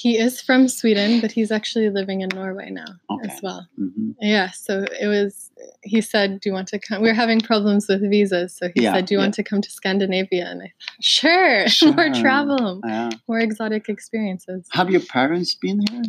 He 0.02 0.16
is 0.16 0.40
from 0.40 0.68
Sweden, 0.68 1.20
but 1.20 1.32
he's 1.32 1.50
actually 1.50 1.90
living 1.90 2.20
in 2.20 2.28
Norway 2.32 2.70
now 2.70 2.86
Okay. 3.10 3.28
as 3.32 3.42
well. 3.42 3.66
hmm 3.76 4.12
Yeah, 4.20 4.50
so 4.50 4.84
it 5.00 5.08
was, 5.08 5.50
he 5.82 6.00
said, 6.00 6.38
Do 6.40 6.48
you 6.50 6.54
want 6.54 6.68
to 6.68 6.78
come? 6.78 7.02
We 7.02 7.10
are 7.10 7.14
having 7.24 7.40
problems 7.40 7.88
with 7.88 8.08
visas. 8.08 8.56
So 8.56 8.68
he 8.76 8.82
Yeah, 8.84 8.94
said, 8.94 9.06
Do 9.06 9.14
you 9.14 9.18
yeah. 9.18 9.24
want 9.24 9.34
to 9.34 9.42
come 9.42 9.60
to 9.60 9.70
Scandinavia? 9.70 10.46
And 10.52 10.62
I 10.62 10.66
thought, 10.66 11.02
Sure, 11.02 11.66
more 11.96 12.10
travel, 12.14 12.80
Yeah. 12.86 13.10
more 13.26 13.40
exotic 13.40 13.88
experiences. 13.88 14.68
Have 14.70 14.88
your 14.88 15.00
parents 15.00 15.56
been 15.56 15.80
here? 15.90 16.02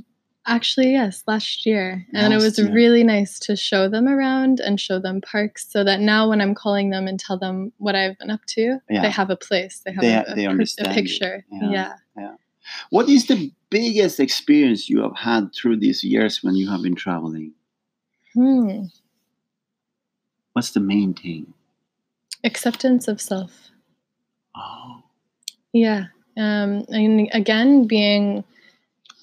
Actually, 0.45 0.91
yes, 0.91 1.23
last 1.27 1.65
year. 1.65 2.05
And 2.13 2.31
it 2.33 2.37
was 2.37 2.57
year. 2.59 2.71
really 2.71 3.03
nice 3.03 3.37
to 3.39 3.55
show 3.55 3.89
them 3.89 4.07
around 4.07 4.59
and 4.59 4.79
show 4.79 4.97
them 4.99 5.21
parks 5.21 5.67
so 5.69 5.83
that 5.83 5.99
now 5.99 6.29
when 6.29 6.41
I'm 6.41 6.55
calling 6.55 6.89
them 6.91 7.07
and 7.07 7.19
tell 7.19 7.37
them 7.37 7.71
what 7.77 7.93
I've 7.95 8.17
been 8.19 8.31
up 8.31 8.41
to, 8.55 8.79
they 8.87 9.09
have 9.11 9.29
a 9.31 9.35
place. 9.35 9.81
They 9.85 9.91
have 9.93 10.01
They- 10.01 10.13
a, 10.15 10.35
they 10.35 10.45
a 10.45 10.93
picture. 10.93 11.45
Yeah. 11.51 11.93
What 12.89 13.09
is 13.09 13.27
the 13.27 13.51
biggest 13.69 14.19
experience 14.19 14.89
you 14.89 15.01
have 15.01 15.15
had 15.17 15.53
through 15.53 15.77
these 15.77 16.03
years 16.03 16.43
when 16.43 16.55
you 16.55 16.69
have 16.69 16.81
been 16.81 16.95
traveling? 16.95 17.53
Hmm. 18.33 18.85
What's 20.53 20.71
the 20.71 20.79
main 20.79 21.13
thing? 21.13 21.53
Acceptance 22.43 23.07
of 23.07 23.21
self. 23.21 23.71
Oh, 24.55 25.03
Yeah. 25.73 26.05
Um, 26.37 26.85
and 26.89 27.29
again, 27.33 27.85
being 27.85 28.43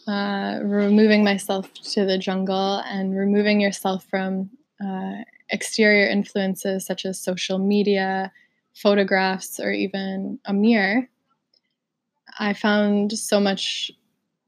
uh, 0.06 0.61
removing 0.62 1.24
myself 1.24 1.72
to 1.74 2.04
the 2.04 2.18
jungle 2.18 2.78
and 2.87 3.16
removing 3.16 3.61
yourself 3.61 4.04
from 4.09 4.50
uh, 4.85 5.22
exterior 5.50 6.09
influences 6.09 6.85
such 6.87 7.04
as 7.06 7.20
social 7.20 7.59
media, 7.59 8.32
photographs, 8.74 9.59
or 9.59 9.72
even 9.72 10.38
a 10.44 10.52
mirror, 10.52 11.09
I 12.38 12.53
found 12.53 13.12
so 13.12 13.40
much 13.40 13.90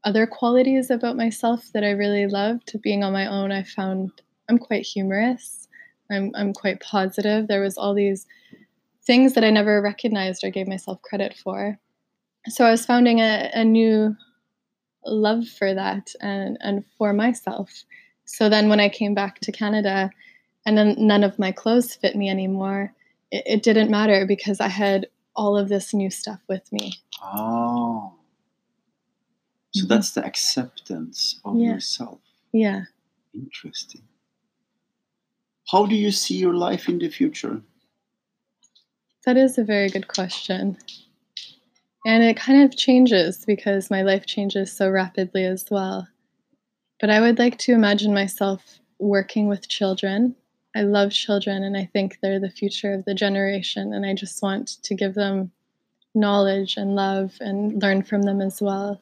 other 0.03 0.25
qualities 0.25 0.89
about 0.89 1.17
myself 1.17 1.69
that 1.73 1.83
I 1.83 1.91
really 1.91 2.27
loved. 2.27 2.73
Being 2.81 3.03
on 3.03 3.13
my 3.13 3.27
own, 3.27 3.51
I 3.51 3.63
found 3.63 4.11
I'm 4.49 4.57
quite 4.57 4.85
humorous. 4.85 5.67
I'm, 6.11 6.31
I'm 6.35 6.53
quite 6.53 6.79
positive. 6.79 7.47
There 7.47 7.61
was 7.61 7.77
all 7.77 7.93
these 7.93 8.25
things 9.03 9.33
that 9.33 9.43
I 9.43 9.49
never 9.49 9.81
recognized 9.81 10.43
or 10.43 10.49
gave 10.49 10.67
myself 10.67 11.01
credit 11.01 11.35
for 11.35 11.79
so 12.47 12.65
I 12.65 12.71
was 12.71 12.85
founding 12.85 13.19
a, 13.19 13.49
a 13.53 13.63
new 13.63 14.15
love 15.05 15.47
for 15.47 15.73
that 15.73 16.13
and, 16.21 16.57
and 16.61 16.83
for 16.97 17.13
myself. 17.13 17.83
So 18.25 18.49
then 18.49 18.69
when 18.69 18.79
I 18.79 18.89
came 18.89 19.13
back 19.13 19.39
to 19.41 19.51
Canada 19.51 20.09
and 20.65 20.77
then 20.77 20.95
none 20.97 21.23
of 21.23 21.39
my 21.39 21.51
clothes 21.51 21.95
fit 21.95 22.15
me 22.15 22.29
anymore, 22.29 22.93
it, 23.31 23.43
it 23.45 23.63
didn't 23.63 23.91
matter 23.91 24.25
because 24.25 24.59
I 24.59 24.67
had 24.67 25.07
all 25.35 25.57
of 25.57 25.69
this 25.69 25.93
new 25.93 26.09
stuff 26.09 26.39
with 26.47 26.71
me. 26.71 26.93
Oh. 27.21 28.13
So 29.71 29.85
Mhm. 29.85 29.87
that's 29.89 30.11
the 30.11 30.25
acceptance 30.25 31.39
of 31.45 31.57
Yeah. 31.57 31.73
yourself. 31.73 32.21
Yeah. 32.51 32.85
Interesting. 33.33 34.07
How 35.71 35.85
do 35.85 35.95
you 35.95 36.11
see 36.11 36.37
your 36.37 36.55
life 36.55 36.89
in 36.89 36.97
the 36.97 37.09
future? 37.09 37.61
That 39.25 39.37
is 39.37 39.57
a 39.57 39.63
very 39.63 39.89
good 39.89 40.07
question. 40.07 40.77
And 42.05 42.23
it 42.23 42.37
kind 42.37 42.63
of 42.63 42.75
changes 42.75 43.45
because 43.45 43.91
my 43.91 44.01
life 44.01 44.25
changes 44.25 44.71
so 44.71 44.89
rapidly 44.89 45.43
as 45.45 45.65
well. 45.69 46.07
But 46.99 47.09
I 47.09 47.21
would 47.21 47.37
like 47.37 47.57
to 47.59 47.73
imagine 47.73 48.13
myself 48.13 48.79
working 48.97 49.47
with 49.47 49.67
children. 49.67 50.35
I 50.75 50.81
love 50.83 51.11
children 51.11 51.63
and 51.63 51.77
I 51.77 51.85
think 51.85 52.19
they're 52.21 52.39
the 52.39 52.49
future 52.49 52.93
of 52.93 53.05
the 53.05 53.13
generation. 53.13 53.93
And 53.93 54.05
I 54.05 54.13
just 54.15 54.41
want 54.41 54.81
to 54.83 54.95
give 54.95 55.13
them 55.13 55.51
knowledge 56.19 56.77
and 56.77 56.95
love 56.95 57.37
and 57.39 57.81
learn 57.81 58.03
from 58.03 58.23
them 58.23 58.41
as 58.41 58.61
well. 58.61 59.01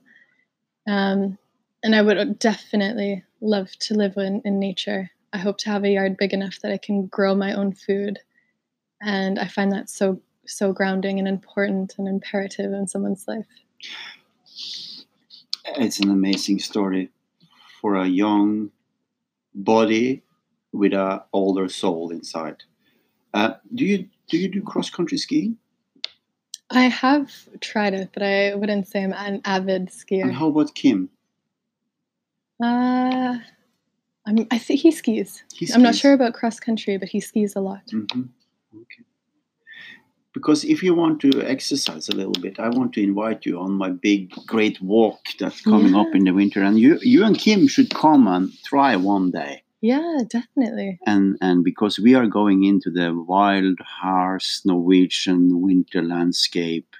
Um, 0.87 1.37
and 1.83 1.95
I 1.95 2.01
would 2.01 2.39
definitely 2.39 3.23
love 3.41 3.71
to 3.79 3.93
live 3.93 4.17
in, 4.17 4.41
in 4.45 4.59
nature. 4.59 5.11
I 5.33 5.37
hope 5.37 5.57
to 5.59 5.69
have 5.69 5.83
a 5.83 5.89
yard 5.89 6.17
big 6.17 6.33
enough 6.33 6.59
that 6.61 6.71
I 6.71 6.77
can 6.77 7.07
grow 7.07 7.35
my 7.35 7.53
own 7.53 7.73
food 7.73 8.19
and 9.01 9.37
I 9.39 9.47
find 9.47 9.71
that 9.71 9.89
so 9.89 10.21
so 10.45 10.71
grounding 10.71 11.19
and 11.19 11.27
important 11.27 11.95
and 11.97 12.07
imperative 12.07 12.71
in 12.71 12.87
someone's 12.87 13.27
life. 13.27 13.45
It's 15.75 15.99
an 15.99 16.09
amazing 16.09 16.59
story 16.59 17.09
for 17.81 17.95
a 17.95 18.07
young 18.07 18.71
body 19.53 20.23
with 20.71 20.93
a 20.93 21.25
older 21.33 21.67
soul 21.67 22.11
inside. 22.11 22.63
Uh, 23.33 23.55
do 23.75 23.85
you 23.85 24.07
do 24.29 24.37
you 24.37 24.47
do 24.47 24.61
cross 24.61 24.89
country 24.89 25.17
skiing? 25.17 25.57
I 26.69 26.83
have 26.83 27.31
tried 27.61 27.93
it, 27.93 28.09
but 28.13 28.23
I 28.23 28.55
wouldn't 28.55 28.87
say 28.87 29.03
I'm 29.03 29.13
an 29.13 29.41
avid 29.45 29.87
skier. 29.89 30.23
And 30.23 30.33
how 30.33 30.47
about 30.47 30.75
Kim? 30.75 31.09
Uh, 32.61 33.37
I'm, 34.25 34.47
I 34.51 34.57
think 34.57 34.81
he 34.81 34.91
skis. 34.91 35.43
He 35.53 35.69
I'm 35.73 35.81
not 35.81 35.95
sure 35.95 36.13
about 36.13 36.33
cross 36.33 36.59
country, 36.59 36.97
but 36.97 37.07
he 37.07 37.19
skis 37.19 37.55
a 37.55 37.61
lot. 37.61 37.85
Mhm. 37.87 38.29
Okay. 38.75 39.03
Because 40.33 40.65
if 40.65 40.83
you 40.83 40.93
want 40.93 41.19
to 41.21 41.41
exercise 41.43 42.09
a 42.09 42.15
little 42.15 42.33
bit, 42.33 42.59
I 42.59 42.69
want 42.69 42.93
to 42.93 43.01
invite 43.03 43.45
you 43.45 43.59
on 43.59 43.71
my 43.71 43.89
big, 43.89 44.31
great 44.45 44.79
walk 44.81 45.19
that's 45.39 45.61
coming 45.61 45.95
up 45.95 46.13
in 46.13 46.25
the 46.25 46.31
winter, 46.31 46.61
and 46.61 46.77
you, 46.77 46.99
you 47.01 47.23
and 47.23 47.37
Kim 47.37 47.67
should 47.67 47.93
come 47.93 48.27
and 48.27 48.51
try 48.63 48.95
one 48.97 49.31
day. 49.31 49.63
Yeah, 49.91 50.17
definitely. 50.37 50.91
And 51.11 51.25
and 51.47 51.57
because 51.69 51.95
we 52.05 52.11
are 52.19 52.27
going 52.39 52.59
into 52.71 52.89
the 52.99 53.07
wild, 53.33 53.77
harsh 54.01 54.49
Norwegian 54.71 55.43
winter 55.67 56.01
landscape, 56.13 56.91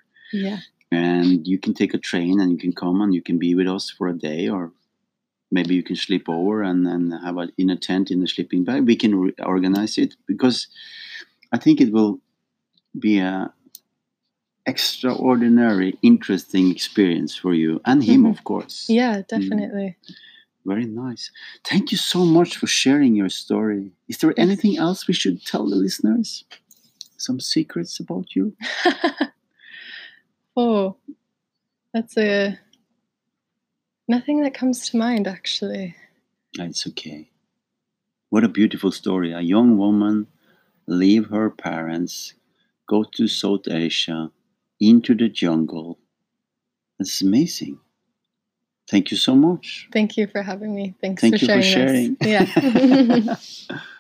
Yeah. 0.45 0.59
and 0.91 1.47
you 1.51 1.57
can 1.63 1.73
take 1.73 1.93
a 1.95 2.05
train 2.11 2.35
and 2.41 2.49
you 2.53 2.59
can 2.65 2.73
come 2.83 2.97
and 3.03 3.11
you 3.17 3.23
can 3.29 3.37
be 3.45 3.51
with 3.59 3.67
us 3.77 3.85
for 3.95 4.05
a 4.07 4.17
day, 4.29 4.41
or 4.55 4.63
maybe 5.51 5.73
you 5.79 5.83
can 5.89 5.97
sleep 6.07 6.25
over 6.37 6.55
and 6.69 6.81
and 6.93 7.03
have 7.25 7.37
a 7.43 7.45
in 7.63 7.69
a 7.69 7.79
tent 7.87 8.11
in 8.13 8.23
a 8.23 8.27
sleeping 8.35 8.63
bag. 8.67 8.81
We 8.91 8.97
can 9.03 9.13
re- 9.23 9.39
organize 9.55 9.93
it 10.03 10.11
because 10.31 10.57
I 11.55 11.57
think 11.63 11.81
it 11.81 11.91
will 11.97 12.13
be 13.07 13.15
a 13.19 13.53
extraordinary, 14.65 15.97
interesting 16.01 16.69
experience 16.71 17.35
for 17.35 17.53
you 17.53 17.79
and 17.85 18.03
him, 18.03 18.23
Mhm. 18.23 18.31
of 18.31 18.43
course. 18.43 18.89
Yeah, 18.89 19.21
definitely. 19.27 19.95
Very 20.67 20.85
nice. 20.85 21.31
Thank 21.63 21.93
you 21.93 21.97
so 21.97 22.25
much 22.25 22.57
for 22.57 22.67
sharing 22.67 23.15
your 23.15 23.29
story. 23.29 23.93
Is 24.09 24.17
there 24.17 24.33
anything 24.35 24.77
else 24.77 25.07
we 25.07 25.13
should 25.13 25.45
tell 25.45 25.65
the 25.65 25.77
listeners? 25.77 26.43
Some 27.15 27.39
secrets 27.39 28.01
about 28.01 28.35
you? 28.35 28.53
oh, 30.57 30.97
that's 31.93 32.17
a 32.17 32.59
nothing 34.09 34.41
that 34.41 34.53
comes 34.53 34.89
to 34.89 34.97
mind 34.97 35.25
actually. 35.25 35.95
It's 36.59 36.85
okay. 36.87 37.29
What 38.29 38.43
a 38.43 38.49
beautiful 38.49 38.91
story. 38.91 39.31
A 39.31 39.39
young 39.39 39.77
woman 39.77 40.27
leave 40.85 41.27
her 41.27 41.49
parents, 41.49 42.33
go 42.87 43.05
to 43.15 43.29
South 43.29 43.69
Asia, 43.69 44.31
into 44.81 45.15
the 45.15 45.29
jungle. 45.29 45.97
That's 46.99 47.21
amazing. 47.21 47.79
Thank 48.89 49.11
you 49.11 49.17
so 49.17 49.35
much. 49.35 49.89
Thank 49.91 50.17
you 50.17 50.27
for 50.27 50.41
having 50.41 50.73
me. 50.73 50.95
Thanks 51.01 51.21
Thank 51.21 51.39
for 51.39 51.45
you 51.45 51.47
for 51.47 51.61
sharing 51.61 52.17
sharing. 52.17 52.17
this. 52.21 53.67
Yeah. 53.69 53.77